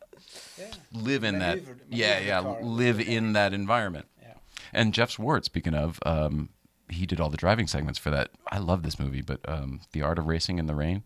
[0.58, 0.66] Yeah.
[0.92, 2.62] live in that, Maneuver- yeah, maneuver yeah, car.
[2.62, 4.06] live in that environment.
[4.20, 4.34] Yeah.
[4.72, 6.50] And Jeff Zwart, speaking of, um,
[6.88, 8.30] he did all the driving segments for that.
[8.50, 11.02] I love this movie, but um, The Art of Racing in the Rain.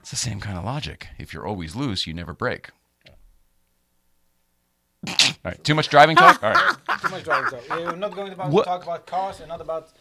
[0.00, 1.08] It's the same kind of logic.
[1.18, 2.70] If you're always loose, you never break.
[5.08, 5.14] All
[5.44, 6.42] right, too much driving talk.
[6.42, 6.76] All right.
[7.00, 7.68] Too much driving talk.
[7.68, 9.92] We're not going to talk about cars and not about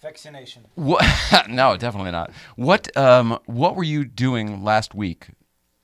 [0.00, 0.64] vaccination.
[0.76, 1.04] What?
[1.48, 2.30] no, definitely not.
[2.56, 2.96] What?
[2.96, 5.28] Um, what were you doing last week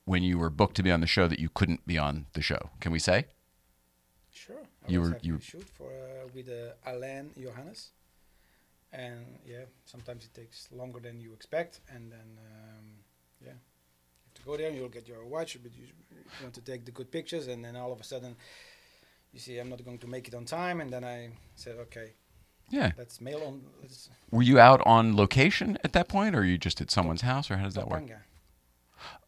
[0.05, 2.41] when you were booked to be on the show that you couldn't be on the
[2.41, 2.69] show?
[2.79, 3.25] Can we say?
[4.31, 4.61] Sure.
[4.87, 7.91] I You was were- you- shoot for uh, with uh, Alain Johannes,
[8.91, 12.85] and yeah, sometimes it takes longer than you expect, and then um,
[13.41, 14.67] yeah, you have to go there.
[14.67, 17.63] and You'll get your watch, but you, you want to take the good pictures, and
[17.65, 18.35] then all of a sudden,
[19.33, 22.13] you see I'm not going to make it on time, and then I said, okay,
[22.69, 22.91] Yeah.
[22.97, 23.61] let's mail on.
[23.81, 27.21] Let's Were you out on location at that point, or are you just at someone's
[27.21, 28.03] house, or how does that work?
[28.03, 28.19] Topanga.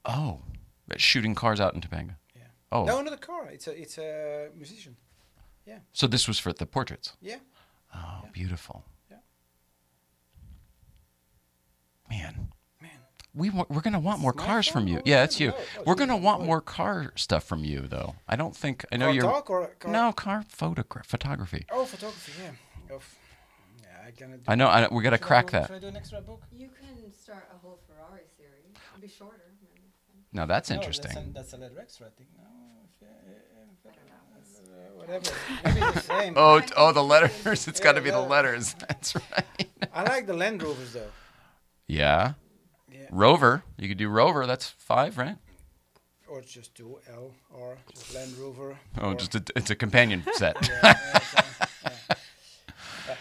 [0.05, 0.41] Oh,
[0.89, 2.15] Uh, shooting cars out in Topanga.
[2.35, 2.43] Yeah.
[2.71, 3.47] Oh, No, not a car.
[3.51, 4.95] It's a it's a musician.
[5.65, 5.79] Yeah.
[5.91, 7.13] So this was for the portraits.
[7.21, 7.37] Yeah.
[7.93, 8.85] Oh, beautiful.
[9.11, 9.17] Yeah.
[12.09, 12.49] Man,
[12.81, 12.91] Man.
[13.33, 14.97] we wa- we're gonna want more my cars from you.
[14.99, 15.49] or Yeah, it's you.
[15.49, 16.21] No, oh, We're gonna me.
[16.23, 16.45] want Oh.
[16.45, 18.15] more car stuff from you, though.
[18.27, 19.23] I don't think I know Car you're.
[19.23, 21.65] talk or car- No, car photograph photography.
[21.69, 22.31] Oh, photography.
[22.41, 22.51] Yeah.
[22.91, 23.17] Oh, f-
[23.81, 24.41] yeah, I can.
[24.47, 24.67] I know.
[24.67, 25.67] I, we gotta Should I crack do- that.
[25.67, 26.43] Should I do an extra book?
[26.53, 28.75] You can start a whole Ferrari series.
[28.93, 29.41] It'll be shorter.
[30.31, 30.37] Maybe.
[30.41, 31.11] Now that's No, interesting.
[31.13, 32.29] That's a, that's a letter extra, I think.
[32.37, 32.43] No,
[32.83, 35.31] if, if, uh, whatever.
[35.63, 36.33] Maybe the same.
[36.35, 37.67] Oh, t- oh, the letters.
[37.67, 38.73] It's got to Yeah, be the letters.
[38.87, 39.69] That's right.
[39.93, 41.09] I like the Land Rovers though.
[41.87, 42.33] Yeah.
[42.91, 43.07] Yeah.
[43.11, 43.63] Rover.
[43.77, 44.45] You could do Rover.
[44.45, 45.37] That's five, right?
[46.27, 48.77] Or just do L or just Land Rover.
[48.99, 50.55] Oh, or- just a, it's a companion set.
[50.67, 51.43] Yeah, yeah, so,
[51.85, 52.15] yeah.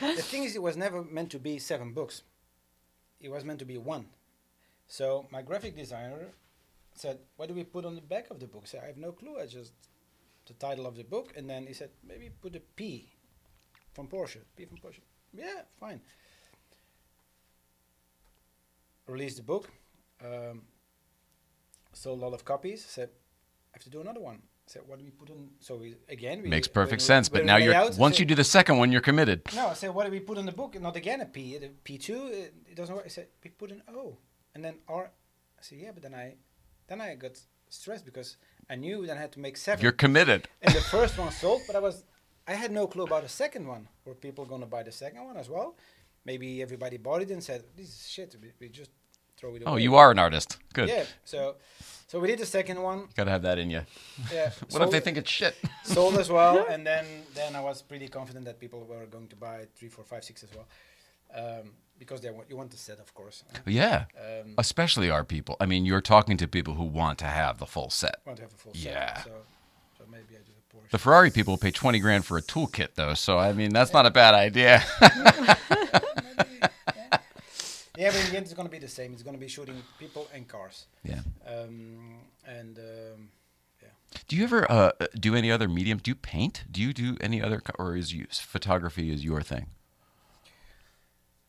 [0.09, 2.23] Uh, the thing is, it was never meant to be seven books.
[3.21, 4.07] It was meant to be one.
[4.89, 6.27] So my graphic designer
[6.99, 8.97] said, "What do we put on the back of the book?" I said, "I have
[8.97, 9.39] no clue.
[9.39, 9.73] I just
[10.47, 13.13] the title of the book." And then he said, "Maybe put a P
[13.95, 14.43] from Porsche.
[14.57, 15.01] P from Porsche."
[15.33, 16.01] Yeah, fine.
[19.07, 19.71] Released the book.
[20.25, 20.63] Um,
[21.93, 22.85] sold a lot of copies.
[22.85, 23.11] Said,
[23.73, 26.43] "I have to do another one." Said, "What do we put on?" So we again
[26.43, 27.29] we Makes perfect sense.
[27.29, 29.43] But now you're out, once you do the second one, you're committed.
[29.55, 30.81] no, I said, what do we put on the book?
[30.81, 31.59] Not again a P.
[31.59, 33.05] The P two, it, it doesn't work.
[33.05, 34.19] I said, we put an O,
[34.55, 35.05] and then R.
[35.59, 36.35] I said, yeah, but then I,
[36.89, 37.33] then I got
[37.69, 38.37] stressed because
[38.71, 40.49] I knew then I had to make 7 You're committed.
[40.63, 42.05] and the first one sold, but I was,
[42.47, 43.89] I had no clue about the second one.
[44.05, 45.77] Were people going to buy the second one as well?
[46.25, 48.37] Maybe everybody bought it and said, this is shit.
[48.43, 48.91] We, we just
[49.37, 49.73] throw it away.
[49.73, 50.59] Oh, you are an artist.
[50.73, 50.89] Good.
[50.89, 51.05] Yeah.
[51.25, 51.57] So,
[52.09, 52.99] so we did the second one.
[53.01, 53.83] You Gotta have that in you.
[54.33, 54.51] Yeah.
[54.71, 55.55] What if they think it's shit?
[55.85, 59.37] sold as well, and then then I was pretty confident that people were going to
[59.37, 60.67] buy three, four, five, six as well,
[61.35, 63.45] um, because they want you want the set, of course.
[63.67, 64.05] Yeah.
[64.19, 65.57] Um, Especially our people.
[65.61, 68.17] I mean, you're talking to people who want to have the full set.
[68.27, 69.17] want to have a full Yeah.
[69.17, 69.25] set.
[69.25, 69.31] So,
[69.99, 70.91] so maybe I do a Porsche.
[70.91, 73.15] The Ferrari people pay 20 grand for a toolkit, though.
[73.15, 74.83] So, I mean, that's not a bad idea.
[77.97, 79.13] yeah, but in the end, it's going to be the same.
[79.13, 80.87] It's going to be shooting people and cars.
[81.03, 81.21] yeah.
[81.47, 83.29] Um, and um,
[84.29, 85.99] Do you ever uh, do any other medium?
[85.99, 86.65] Do you paint?
[86.71, 89.67] Do you do any other, or is you, photography is your thing?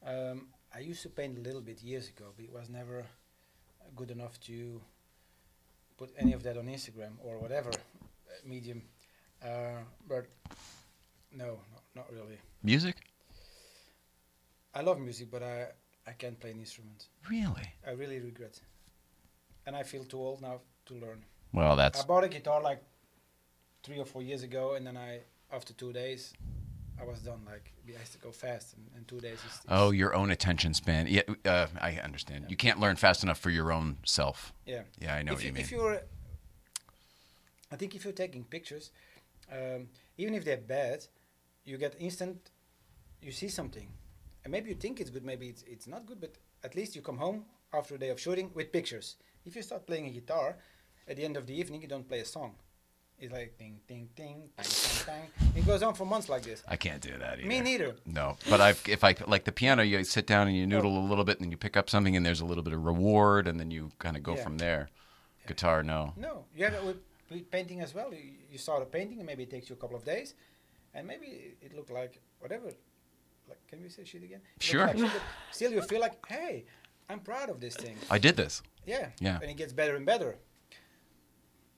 [0.08, 3.06] Um, I used to paint a little bit years ago, but it was never
[3.96, 4.82] good enough to
[5.98, 8.82] put any of that on Instagram or whatever uh, medium.
[9.44, 10.28] Uh, but
[11.32, 12.38] no, no, not really.
[12.64, 12.96] Music?
[14.74, 15.68] I love music, but I
[16.06, 17.08] I can't play an instrument.
[17.30, 17.74] Really?
[17.86, 18.62] I really regret,
[19.66, 21.24] and I feel too old now to learn.
[21.54, 22.02] Well, that's.
[22.02, 22.82] I bought a guitar like
[23.84, 26.34] three or four years ago, and then I after two days
[27.00, 27.42] I was done.
[27.46, 29.54] Like we has to go fast, and, and two days is.
[29.54, 31.08] is Oh, your own attention span.
[31.08, 32.46] Yeah, uh, I understand.
[32.50, 34.54] You can't learn fast enough for your own self.
[34.66, 34.82] Yeah.
[35.00, 35.64] Yeah, I know if what you mean.
[35.64, 36.02] If you're,
[37.72, 38.92] I think if you're taking pictures,
[39.52, 41.06] um, even if they're bad,
[41.66, 42.52] you get instant.
[43.22, 43.88] You see something,
[44.44, 47.02] and maybe you think it's good, maybe it's it's not good, but at least you
[47.02, 49.18] come home after a day of shooting with pictures.
[49.46, 50.58] If you start playing a guitar,
[51.08, 52.56] at the end of the evening you don't play a song.
[53.20, 55.52] It's like ding ding ding, bang bang bang.
[55.56, 56.62] It goes on for months like this.
[56.68, 57.48] I can't do that either.
[57.48, 57.96] Me neither.
[58.06, 60.68] No, but I if I like the piano, you sit down and you oh.
[60.68, 62.74] noodle a little bit, and then you pick up something, and there's a little bit
[62.74, 64.44] of reward, and then you kind of go Yeah.
[64.44, 64.90] from there.
[65.48, 66.14] Guitar, no.
[66.16, 68.14] No, you have it with, painting as well.
[68.14, 70.36] You, you start a painting, and maybe it takes you a couple of days,
[70.94, 72.68] and maybe it, it looked like whatever.
[73.48, 74.42] Like, can we say shit again?
[74.58, 74.86] It Sure.
[74.86, 75.12] like shit,
[75.52, 76.66] still, you feel like, hey,
[77.10, 77.96] I'm proud of this thing.
[78.12, 78.62] I did this.
[78.86, 79.10] Yeah.
[79.20, 79.40] Yeah.
[79.42, 80.38] And it gets better and better.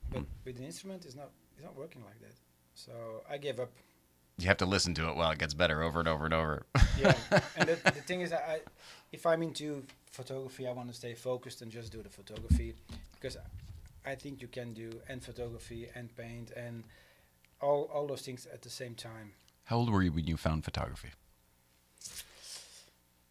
[0.09, 2.35] But with an instrument, it's not it's not working like that.
[2.73, 2.91] So
[3.29, 3.71] I gave up.
[4.37, 6.65] You have to listen to it while it gets better over and over and over.
[6.97, 7.13] Yeah.
[7.57, 8.61] and the, the thing is, that I,
[9.11, 12.73] if I'm into photography, I want to stay focused and just do the photography
[13.15, 13.35] because
[14.05, 16.85] I think you can do and photography and paint and
[17.61, 19.33] all all those things at the same time.
[19.65, 21.09] How old were you when you found photography?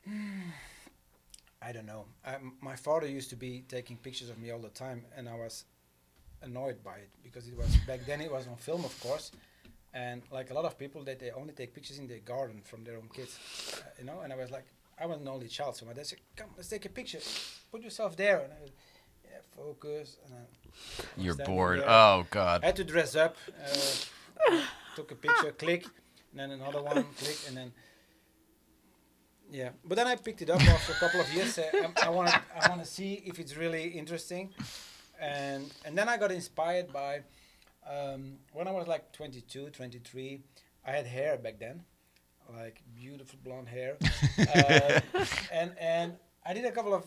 [1.61, 2.05] I don't know.
[2.25, 5.35] Um, my father used to be taking pictures of me all the time, and I
[5.35, 5.65] was
[6.43, 9.33] annoyed by it because it was back then it was on film, of course,
[9.95, 12.85] and like a lot of people, that they only take pictures in their garden from
[12.85, 13.39] their own kids,
[13.79, 14.21] uh, you know.
[14.23, 14.67] And I was like,
[15.01, 17.21] I was an only child, so my dad said, "Come, let's take a picture.
[17.73, 18.71] Put yourself there." And I was,
[19.25, 20.17] yeah, focus.
[20.25, 21.81] And I You're bored.
[21.81, 21.89] there.
[21.91, 22.63] Oh God.
[22.63, 23.37] I had to dress up.
[24.51, 24.61] Uh,
[24.97, 25.85] took a picture, click,
[26.31, 27.73] and then another one, click, and then.
[29.51, 31.59] Yeah, but then I picked it up after a couple of years.
[31.59, 31.65] Uh,
[31.97, 34.53] I- I want to I want to see if it's really interesting,
[35.21, 37.23] and and then I got inspired by
[37.89, 40.43] um, when I was like 22, 23.
[40.87, 41.85] I had hair back then,
[42.55, 43.97] like beautiful blonde hair,
[44.39, 45.01] uh,
[45.53, 47.05] and and I did a couple of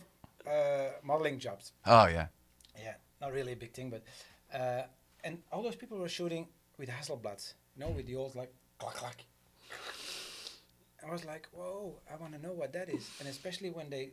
[0.48, 1.72] uh, modeling jobs.
[1.86, 2.28] Oh yeah.
[2.78, 4.04] Yeah, not really a big thing, but
[4.54, 4.84] uh,
[5.24, 6.48] and all those people were shooting
[6.78, 9.26] with Hasselblads, you know, with the old like clack clack.
[11.08, 14.12] I was like, whoa, I want to know what that is, and especially when they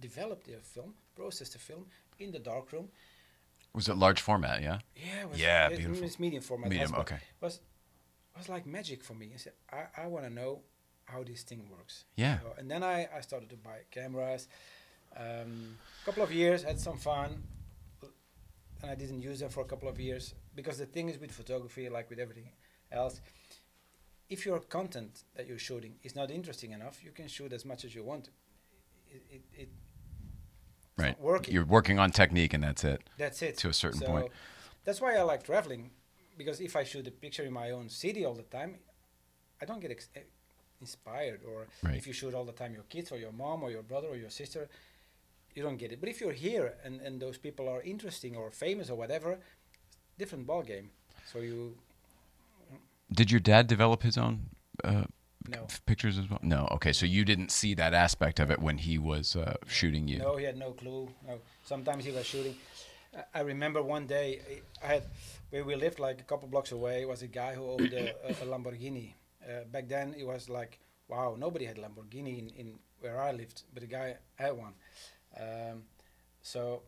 [0.00, 1.86] developed their film, processed the film
[2.18, 2.88] in the darkroom.
[3.74, 4.62] Was it large format?
[4.62, 4.78] Yeah.
[4.94, 6.04] Yeah, it was, Yeah, it- beautiful.
[6.04, 6.70] It's medium format.
[6.70, 7.00] Medium, Hasselblad.
[7.00, 7.18] okay.
[7.40, 7.60] Was
[8.36, 9.30] was like magic for me.
[9.34, 10.60] I said, I, I want to know
[11.04, 12.04] how this thing works.
[12.16, 12.40] Yeah.
[12.40, 14.48] So- and then I, I started to buy cameras.
[15.14, 17.42] A um, couple of years, had some fun,
[18.80, 21.30] and I didn't use them for a couple of years because the thing is with
[21.30, 22.48] photography, like with everything
[22.90, 23.20] else,
[24.30, 27.84] if your content that you're shooting is not interesting enough, you can shoot as much
[27.84, 28.30] as you want.
[29.10, 29.68] It, it, it
[30.96, 31.18] Right.
[31.20, 31.54] working.
[31.54, 33.02] You're working on technique, and that's it.
[33.18, 33.56] that's it.
[33.58, 34.28] To a certain So point.
[34.84, 35.90] That's why I like traveling,
[36.36, 38.78] because if I shoot a picture in my own city all the time,
[39.60, 40.20] I don't get ex- eh,
[40.80, 41.40] inspired.
[41.44, 41.96] Or Right.
[41.96, 44.16] if you shoot all the time your kids or your mom or your brother or
[44.16, 44.68] your sister,
[45.54, 46.00] you don't get it.
[46.00, 49.38] But if you're here and, and those people are interesting or famous or whatever,
[50.18, 50.90] different ball game.
[51.32, 51.76] So you
[53.12, 54.48] Did your dad develop his own
[54.82, 55.04] uh,
[55.52, 55.66] No.
[55.86, 56.40] pictures as well?
[56.42, 56.68] No.
[56.72, 60.18] Okay, so you didn't see that aspect of it when he was uh, shooting you.
[60.18, 61.08] No, he had no clue.
[61.26, 62.54] No, sometimes he was shooting.
[63.16, 64.40] I- I remember one day
[64.82, 65.02] I had
[65.50, 68.30] where we lived like a couple blocks away was a guy who owned a, a,
[68.30, 69.12] a Lamborghini.
[69.46, 70.78] Uh, back then it was like
[71.08, 74.72] wow, nobody had Lamborghini in, in where I lived, but the guy had one.
[75.38, 75.82] Um,
[76.40, 76.82] so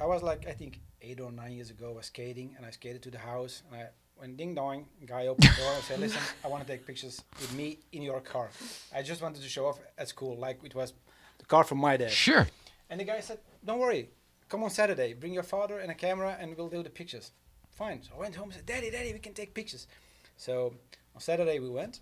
[0.00, 1.90] I was like I think eight or nine years ago.
[1.92, 3.86] I was skating and I skated to the house and I
[4.22, 7.20] when ding dong guy opened the door and said, "Listen, I want to take pictures
[7.40, 8.50] with me in your car."
[8.94, 10.92] I just wanted to show off at school like it was
[11.38, 12.12] the car from my dad.
[12.12, 12.46] Sure.
[12.88, 14.10] And the guy said, "Don't worry,
[14.48, 15.12] come on Saturday.
[15.14, 17.32] Bring your father and a camera, and we'll do the pictures."
[17.72, 18.04] Fine.
[18.04, 19.88] So I went home and said, "Daddy, Daddy, we can take pictures."
[20.36, 20.72] So
[21.16, 21.98] on Saturday we went.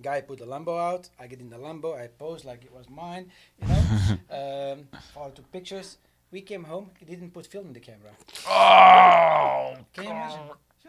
[0.00, 1.10] Guy put the Lambo out.
[1.20, 1.90] I get in the Lambo.
[2.02, 3.30] I posed like it was mine.
[3.58, 3.82] You know.
[4.40, 4.78] um,
[5.12, 5.98] father took pictures.
[6.30, 6.86] We came home.
[6.98, 8.12] He didn't put film in the camera.
[8.48, 10.40] Oh, Can you imagine?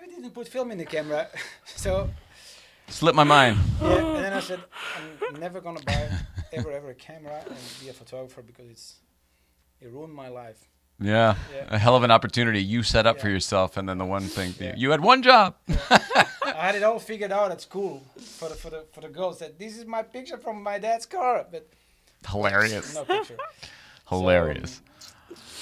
[0.06, 1.28] So he didn't put film in the camera.
[1.66, 2.10] so
[2.90, 3.58] slipped my mind.
[3.82, 4.60] yeah, and then I said,
[5.28, 6.10] I'm never gonna buy
[6.54, 8.96] ever ever a camera and be a photographer because it's
[9.82, 10.58] it ruined my life.
[11.00, 11.36] Yeah.
[11.54, 11.66] Yeah.
[11.76, 14.54] a hell of an opportunity you set up for yourself, and then the one thing
[14.60, 14.76] Yeah.
[14.78, 15.56] you had one job.
[15.90, 19.40] I had it all figured out at school for the for the for the girls
[19.40, 21.68] that this is my picture from my dad's car, but
[22.30, 22.94] Hilarious.
[22.96, 23.38] no picture.
[24.10, 24.82] Hilarious.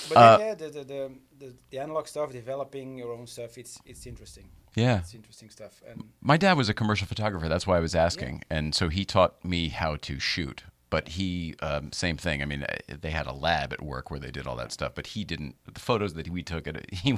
[0.09, 1.11] But Uh, yeah, the, the, the,
[1.43, 4.47] the the analog stuff, developing your own stuff, it's it's interesting.
[4.75, 4.99] Yeah.
[4.99, 7.47] It's interesting stuff, and My dad was a commercial photographer.
[7.47, 8.43] That's why I was asking.
[8.49, 10.63] And so he taught me how to shoot.
[10.89, 12.41] but he um, same thing.
[12.43, 14.91] I mean, uh, they had a lab at work where they did all that stuff,
[14.97, 15.53] but he didn't.
[15.77, 16.75] The photos that we took, it
[17.05, 17.09] he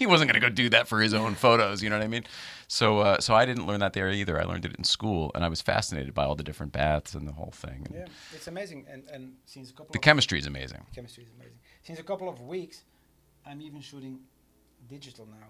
[0.00, 1.82] he wasn't going to go do that for his own photos.
[1.82, 2.24] You know what I mean?
[2.68, 4.34] So uh, so I didn't learn that there either.
[4.42, 7.24] I learned it in school, and I was fascinated by all the different baths and
[7.30, 7.80] the whole thing.
[7.86, 10.82] And Yeah, it's amazing, and and since a couple The chemistry is amazing.
[10.94, 11.58] chemistry is amazing.
[11.86, 12.84] Since a couple of weeks,
[13.46, 14.20] I'm even shooting
[14.88, 15.48] digital now,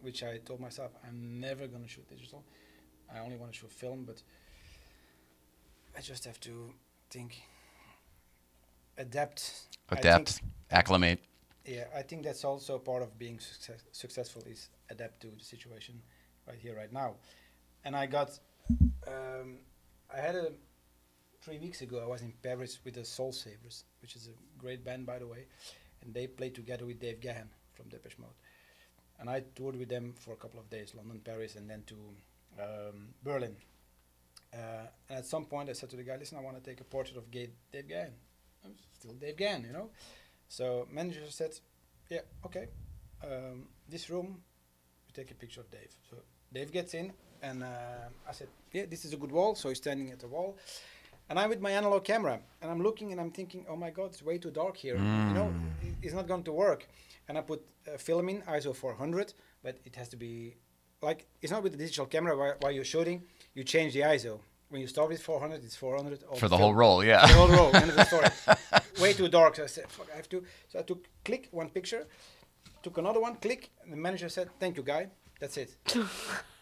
[0.00, 2.44] which I told myself I'm never gonna shoot digital.
[3.14, 4.22] I only want to shoot film, but
[5.96, 6.72] I just have to
[7.10, 7.40] think,
[8.98, 9.68] adapt.
[9.88, 11.20] I think- Adapt, acclimate.
[11.64, 16.02] yeah, I think that's also part of being success, successful is adapt to the situation
[16.46, 17.16] right here, right now.
[17.84, 18.38] And I got,
[19.06, 19.58] um,
[20.12, 20.52] I had a
[21.40, 22.02] three weeks ago.
[22.02, 25.26] I was in Paris with the Soul Savers, which is a great band, by the
[25.26, 25.46] way,
[26.06, 28.30] and they played together with Dave Gahan from Depeche Mode.
[29.18, 31.96] And I toured with them for a couple of days, London, Paris, and then to
[32.62, 33.56] um, Berlin.
[34.54, 36.80] Uh, and at some point, I said to the guy, "Listen, I want to take
[36.80, 38.12] a portrait of Dave Gahan.
[38.64, 39.90] I'm still Dave Gahan, you know."
[40.48, 41.58] So manager said,
[42.08, 42.68] "Yeah, okay.
[43.24, 44.42] Um, this room,
[45.06, 46.16] we take a picture of Dave." So
[46.52, 49.78] Dave gets in, and uh, I said, "Yeah, this is a good wall." So he's
[49.78, 50.56] standing at the wall,
[51.28, 54.06] and I'm with my analog camera, and I'm looking, and I'm thinking, "Oh my God,
[54.12, 54.96] it's way too dark here.
[54.96, 55.52] You know,
[56.02, 56.88] it's not going to work."
[57.28, 57.60] And I put
[57.92, 60.54] uh, film in ISO 400, but it has to be
[61.02, 63.22] like it's not with the digital camera while, while you're shooting.
[63.54, 64.38] You change the ISO.
[64.68, 66.60] When you start with 400, it's 400 For the film.
[66.60, 67.24] whole roll, yeah.
[67.26, 67.74] The whole roll.
[67.76, 68.26] End of the story.
[69.00, 69.56] Way too dark.
[69.56, 72.06] So I said, "Fuck, I have to." So I took click one picture,
[72.82, 75.08] took another one, click, and the manager said, "Thank you, guy.
[75.40, 75.70] That's it."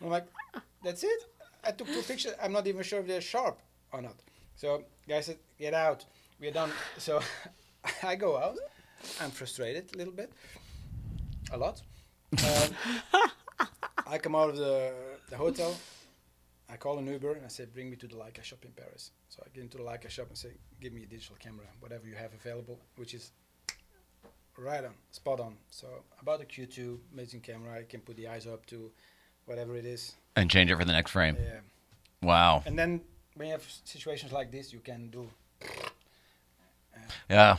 [0.02, 0.26] I'm like,
[0.82, 1.20] "That's it."
[1.66, 2.34] I took two pictures.
[2.42, 3.56] I'm not even sure if they're sharp
[3.92, 4.16] or not.
[4.56, 6.04] So guy said, "Get out.
[6.40, 7.20] We're done." So
[8.02, 8.56] I go out.
[9.20, 10.32] I'm frustrated a little bit,
[11.52, 11.82] a lot.
[12.32, 13.20] Um,
[14.06, 14.92] I come out of the,
[15.30, 15.76] the hotel.
[16.68, 19.10] I call an Uber and I say, bring me to the Leica shop in Paris.
[19.28, 20.50] So I get into the Leica shop and say,
[20.80, 23.32] give me a digital camera, whatever you have available, which is
[24.56, 25.56] right on, spot on.
[25.70, 25.86] So
[26.18, 27.78] I bought a Q2, amazing camera.
[27.78, 28.90] I can put the ISO up to
[29.44, 30.14] whatever it is.
[30.36, 31.36] And change it for the next frame.
[31.38, 31.60] Yeah.
[32.22, 32.62] Wow.
[32.66, 33.02] And then
[33.34, 35.28] when you have situations like this, you can do.
[37.28, 37.56] Yeah.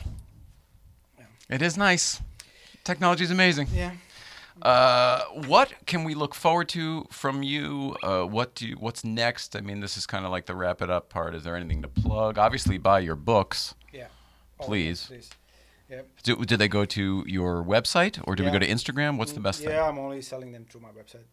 [1.48, 2.20] It is nice.
[2.84, 3.68] Technology is amazing.
[3.72, 3.92] Yeah.
[4.62, 7.94] Uh, what can we look forward to from you?
[8.02, 9.54] Uh, what do you, what's next?
[9.54, 11.34] I mean, this is kind of like the wrap it up part.
[11.34, 12.38] Is there anything to plug?
[12.38, 13.74] Obviously, buy your books.
[13.92, 14.06] Yeah.
[14.58, 15.06] Oh, Please.
[15.06, 15.30] Please.
[15.90, 16.00] Yeah.
[16.22, 19.18] Do, do they go to your website or do we go to Instagram?
[19.18, 19.78] What's the Mm, best Yeah, thing?
[19.80, 21.26] I'm only selling them through my website.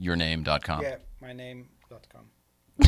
[0.00, 0.82] Yourname.com.
[0.82, 2.30] Yeah, my name.com.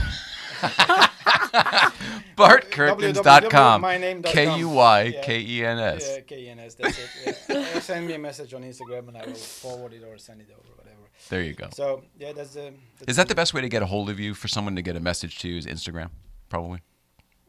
[2.36, 4.22] BartKuykens.com.
[4.22, 6.08] K U Y K E N S.
[6.08, 6.74] Yeah, K E N S.
[6.74, 7.38] That's it.
[7.48, 7.80] Yeah.
[7.80, 10.68] Send me a message on Instagram and I will forward it or send it over,
[10.76, 10.96] whatever.
[11.28, 11.68] There you go.
[11.72, 12.72] So yeah, that's the.
[12.98, 14.82] That's Is that the best way to get a hold of you for someone to
[14.82, 16.10] get a message to you is Instagram?
[16.48, 16.80] Probably.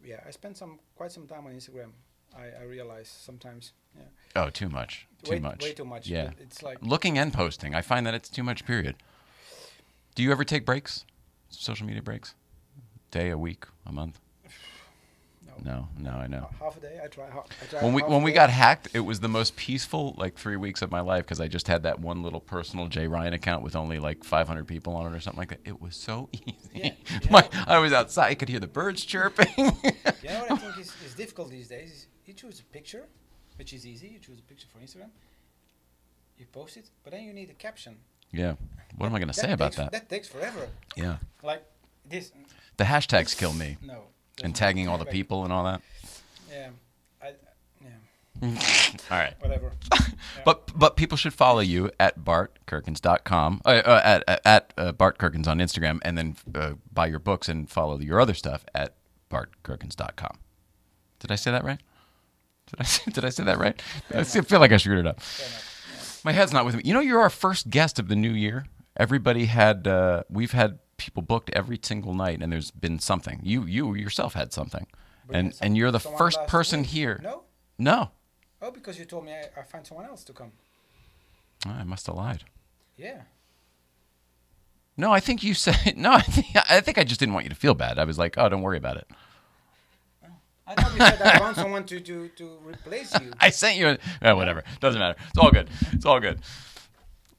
[0.04, 1.92] Yeah, I spend some quite some time on Instagram.
[2.36, 3.74] I, I realize sometimes.
[3.96, 4.04] Yeah.
[4.36, 5.08] Oh, too much.
[5.24, 5.64] Too way, much.
[5.64, 6.08] Way too much.
[6.08, 6.32] Yeah.
[6.40, 7.76] It's like Looking and posting.
[7.76, 8.96] I find that it's too much, period.
[10.16, 11.06] Do you ever take breaks?
[11.50, 12.36] Social media breaks?
[13.12, 14.20] Day, a week, a month?
[15.62, 16.50] No, no, I know.
[16.58, 17.02] half a day.
[17.04, 17.30] I try.
[17.30, 18.36] ha- I try When we when we day.
[18.36, 21.50] got hacked, it was the most peaceful like three weeks of my life because I
[21.50, 25.12] just had that one little personal Jay Ryan account with only like 500 people on
[25.12, 25.60] it or something like that.
[25.66, 26.56] It was so easy.
[26.74, 26.91] Yeah,
[27.30, 29.47] My, I was outside, I could hear the birds chirping.
[29.58, 31.91] You know what I think is, is difficult these days?
[31.91, 33.08] Is you choose a picture,
[33.58, 34.07] which is easy.
[34.07, 35.10] You choose a picture for Instagram.
[36.38, 37.98] You post it, but then you need a caption.
[38.31, 38.56] Yeah.
[38.97, 39.91] What am I going to say about takes, that?
[39.91, 40.68] That takes forever.
[40.95, 41.18] Yeah.
[41.41, 41.64] Like
[42.07, 42.31] this.
[42.77, 43.77] The hashtags kill me.
[43.81, 44.03] No.
[44.43, 45.81] And tagging all the people and all that.
[46.51, 46.69] Yeah.
[47.22, 47.34] I,
[47.81, 48.49] yeah.
[49.11, 49.34] All right.
[49.39, 49.73] Whatever.
[50.45, 55.18] But but people should follow you at bartkirkins.com, uh, uh, at at, at uh, Bart
[55.18, 58.95] Kirkins on Instagram, and then uh, buy your books and follow your other stuff at
[59.30, 60.38] bartkirkins.com.
[61.19, 61.80] Did I say that right?
[62.68, 63.81] Did I say, did I say that right?
[64.14, 65.19] I feel like I screwed it up.
[66.24, 66.82] My head's not with me.
[66.86, 68.66] You know, you're our first guest of the new year.
[68.98, 73.40] Everybody had uh, we've had people booked every single night, and there's been something.
[73.44, 74.88] You you yourself had something,
[75.32, 76.90] and and you're the first person week.
[76.90, 77.20] here.
[77.24, 77.44] No?
[77.78, 78.12] No,
[78.62, 80.52] Oh, because you told me I, I find someone else to come.
[81.66, 82.44] Oh, I must have lied.
[82.98, 83.22] Yeah.
[84.98, 86.12] No, I think you said no.
[86.12, 87.98] I think I think I just didn't want you to feel bad.
[87.98, 89.08] I was like, oh, don't worry about it.
[90.70, 93.32] I thought you said I found someone to, to, to replace you.
[93.40, 93.88] I sent you.
[93.88, 94.64] A, eh, whatever.
[94.80, 95.18] Doesn't matter.
[95.30, 95.68] It's all good.
[95.91, 96.41] It's all good.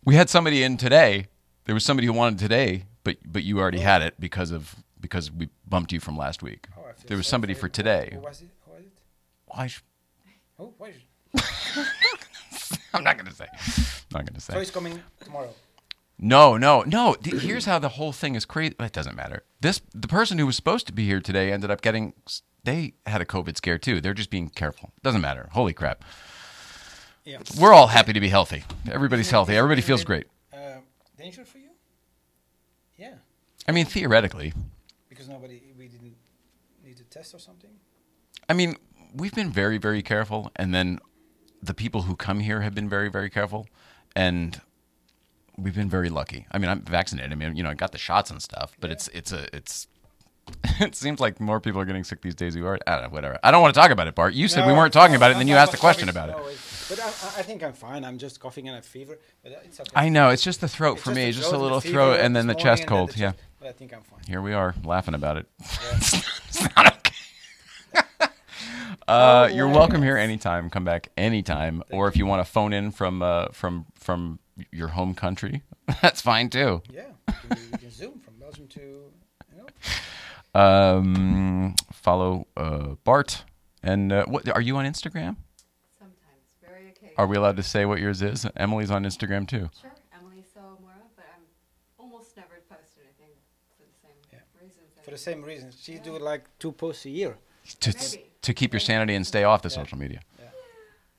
[0.04, 1.26] We had somebody in today.
[1.64, 5.30] There was somebody who wanted today, but but you already had it because of because
[5.30, 6.66] we bumped you from last week.
[6.76, 8.10] Oh, I there was so somebody for today.
[8.14, 8.48] Who was it?
[8.64, 8.92] Who was it?
[9.46, 9.70] Why?
[10.58, 10.92] Oh, why?
[12.92, 13.46] I'm not gonna say.
[13.52, 14.54] I'm not gonna say.
[14.54, 15.50] So he's coming tomorrow.
[16.18, 17.16] No, no, no.
[17.22, 18.74] Here's how the whole thing is crazy.
[18.80, 19.44] It doesn't matter.
[19.60, 22.14] This the person who was supposed to be here today ended up getting
[22.64, 24.00] they had a COVID scare too.
[24.00, 24.92] They're just being careful.
[25.02, 25.48] Doesn't matter.
[25.52, 26.04] Holy crap.
[27.24, 27.38] Yeah.
[27.58, 28.64] We're all happy to be healthy.
[28.90, 29.56] Everybody's healthy.
[29.56, 30.26] Everybody feels great.
[30.52, 30.78] Uh,
[31.18, 31.68] danger for you?
[32.96, 33.14] Yeah,
[33.68, 34.52] I mean, theoretically.
[35.08, 36.16] because nobody we didn't
[36.84, 37.70] need to test or something.
[38.48, 38.76] I mean,
[39.14, 40.98] we've been very, very careful, and then
[41.62, 43.66] the people who come here have been very, very careful,
[44.16, 44.60] and
[45.56, 46.46] we've been very lucky.
[46.50, 47.32] I mean, I'm vaccinated.
[47.32, 49.86] I mean, you know, I got the shots and stuff, but it's it's a it's.
[50.80, 52.78] It seems like more people are getting sick these days who are.
[52.86, 53.38] I don't know, whatever.
[53.44, 54.32] I don't want to talk about it, Bart.
[54.32, 56.30] You said we weren't talking no, about it, and then you asked a question about
[56.30, 56.32] it.
[56.32, 57.06] no, it's- But I,
[57.40, 58.02] I- think I'm fine.
[58.02, 59.18] I'm just coughing and a fever.
[59.42, 59.90] But it's okay.
[59.94, 62.46] I know it's just the throat It's for me, just a little throat, and then
[62.46, 63.10] the chest cold.
[63.10, 64.20] the Yeah, But I think I'm fine.
[64.26, 65.46] here we are laughing about it.
[65.60, 67.14] it's not okay.
[69.06, 70.70] Uh, you're welcome here anytime.
[70.70, 74.38] Come back anytime, or if you want to phone in from uh, from from
[74.70, 75.62] your home country,
[76.02, 76.82] that's fine too.
[76.92, 78.80] Yeah, we can, we can zoom from Belgium to.
[78.80, 79.66] You know,
[80.54, 83.44] Um, follow uh, Bart,
[83.82, 85.36] and uh, what are you on Instagram?
[85.98, 87.14] Sometimes, very occasionally.
[87.18, 88.46] Are we allowed to say what yours is?
[88.56, 89.70] Emily's on Instagram too.
[89.80, 91.44] Sure, Emily Sawamura, but I'm
[91.98, 93.34] almost never post anything
[93.76, 94.38] for the same Yeah.
[94.60, 94.86] reasons.
[95.04, 97.38] for the same reason, she do like two posts a year.
[97.80, 98.24] To Maybe.
[98.42, 99.74] to keep your sanity and stay off the Yeah.
[99.76, 100.20] social media.
[100.38, 100.46] Yeah.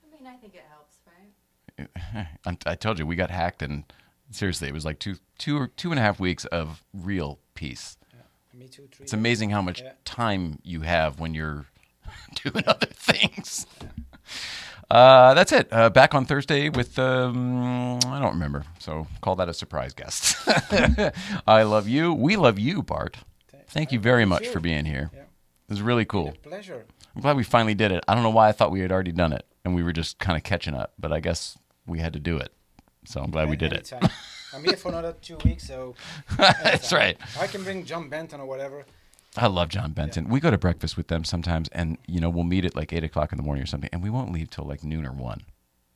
[0.04, 2.28] I mean, I think it helps, right?
[2.66, 3.86] I I told you we got hacked, and
[4.32, 7.98] seriously, it was like two two or two and a half weeks of real peace.
[8.54, 8.88] Me too.
[8.92, 9.04] Three.
[9.04, 9.94] It's amazing how much Yeah.
[10.06, 11.66] time you have when you're
[12.44, 13.66] doing other things.
[14.90, 15.70] Uh, that's it.
[15.72, 20.36] Uh, back on Thursday with um, I don't remember, so call that a surprise guest.
[21.48, 22.14] I love you.
[22.14, 23.16] We love you, Bart.
[23.70, 25.10] Thank you very much for being here.
[25.14, 25.22] Yeah.
[25.22, 26.34] It was really cool.
[26.44, 26.84] Pleasure.
[27.16, 28.04] I'm glad we finally did it.
[28.06, 30.20] I don't know why I thought we had already done it, and we were just
[30.20, 32.52] kind of catching up, but I guess we had to do it.
[33.06, 33.94] So I'm glad we did it.
[34.54, 34.60] Anytime.
[34.60, 35.96] I'm here for another two weeks, so.
[36.38, 37.00] That's anytime.
[37.00, 37.18] right.
[37.40, 38.86] I can bring John Benton or whatever.
[39.38, 40.28] I love John Benton.
[40.28, 43.04] We go to breakfast with them sometimes, and you know we'll meet at like eight
[43.04, 45.44] o'clock in the morning or something, and we won't leave till like noon or one.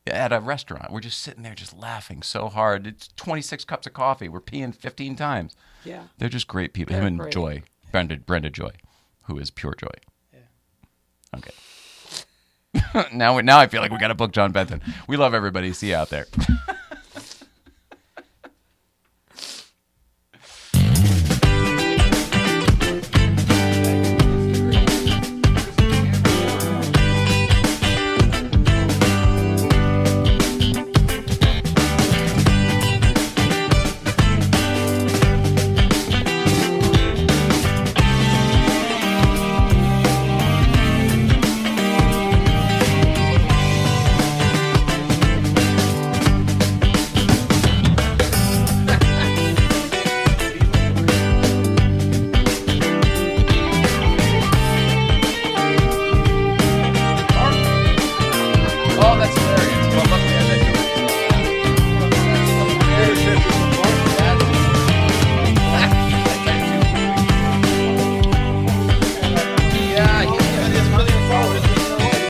[0.07, 2.88] At a restaurant, we're just sitting there, just laughing so hard.
[2.88, 4.30] It's twenty six cups of coffee.
[4.30, 5.56] We're peeing fifteen times.
[5.84, 6.03] Yeah.
[6.18, 6.94] They're just great people.
[6.94, 7.34] They're Him and great.
[7.34, 8.72] Joy, Brenda, Brenda Joy,
[9.23, 9.88] who is pure joy.
[10.34, 11.38] Yeah.
[11.38, 11.52] Okay.
[13.14, 14.82] now, we- now I feel like we got to book John Benton.
[15.07, 15.73] We love everybody.
[15.73, 16.27] See you out there.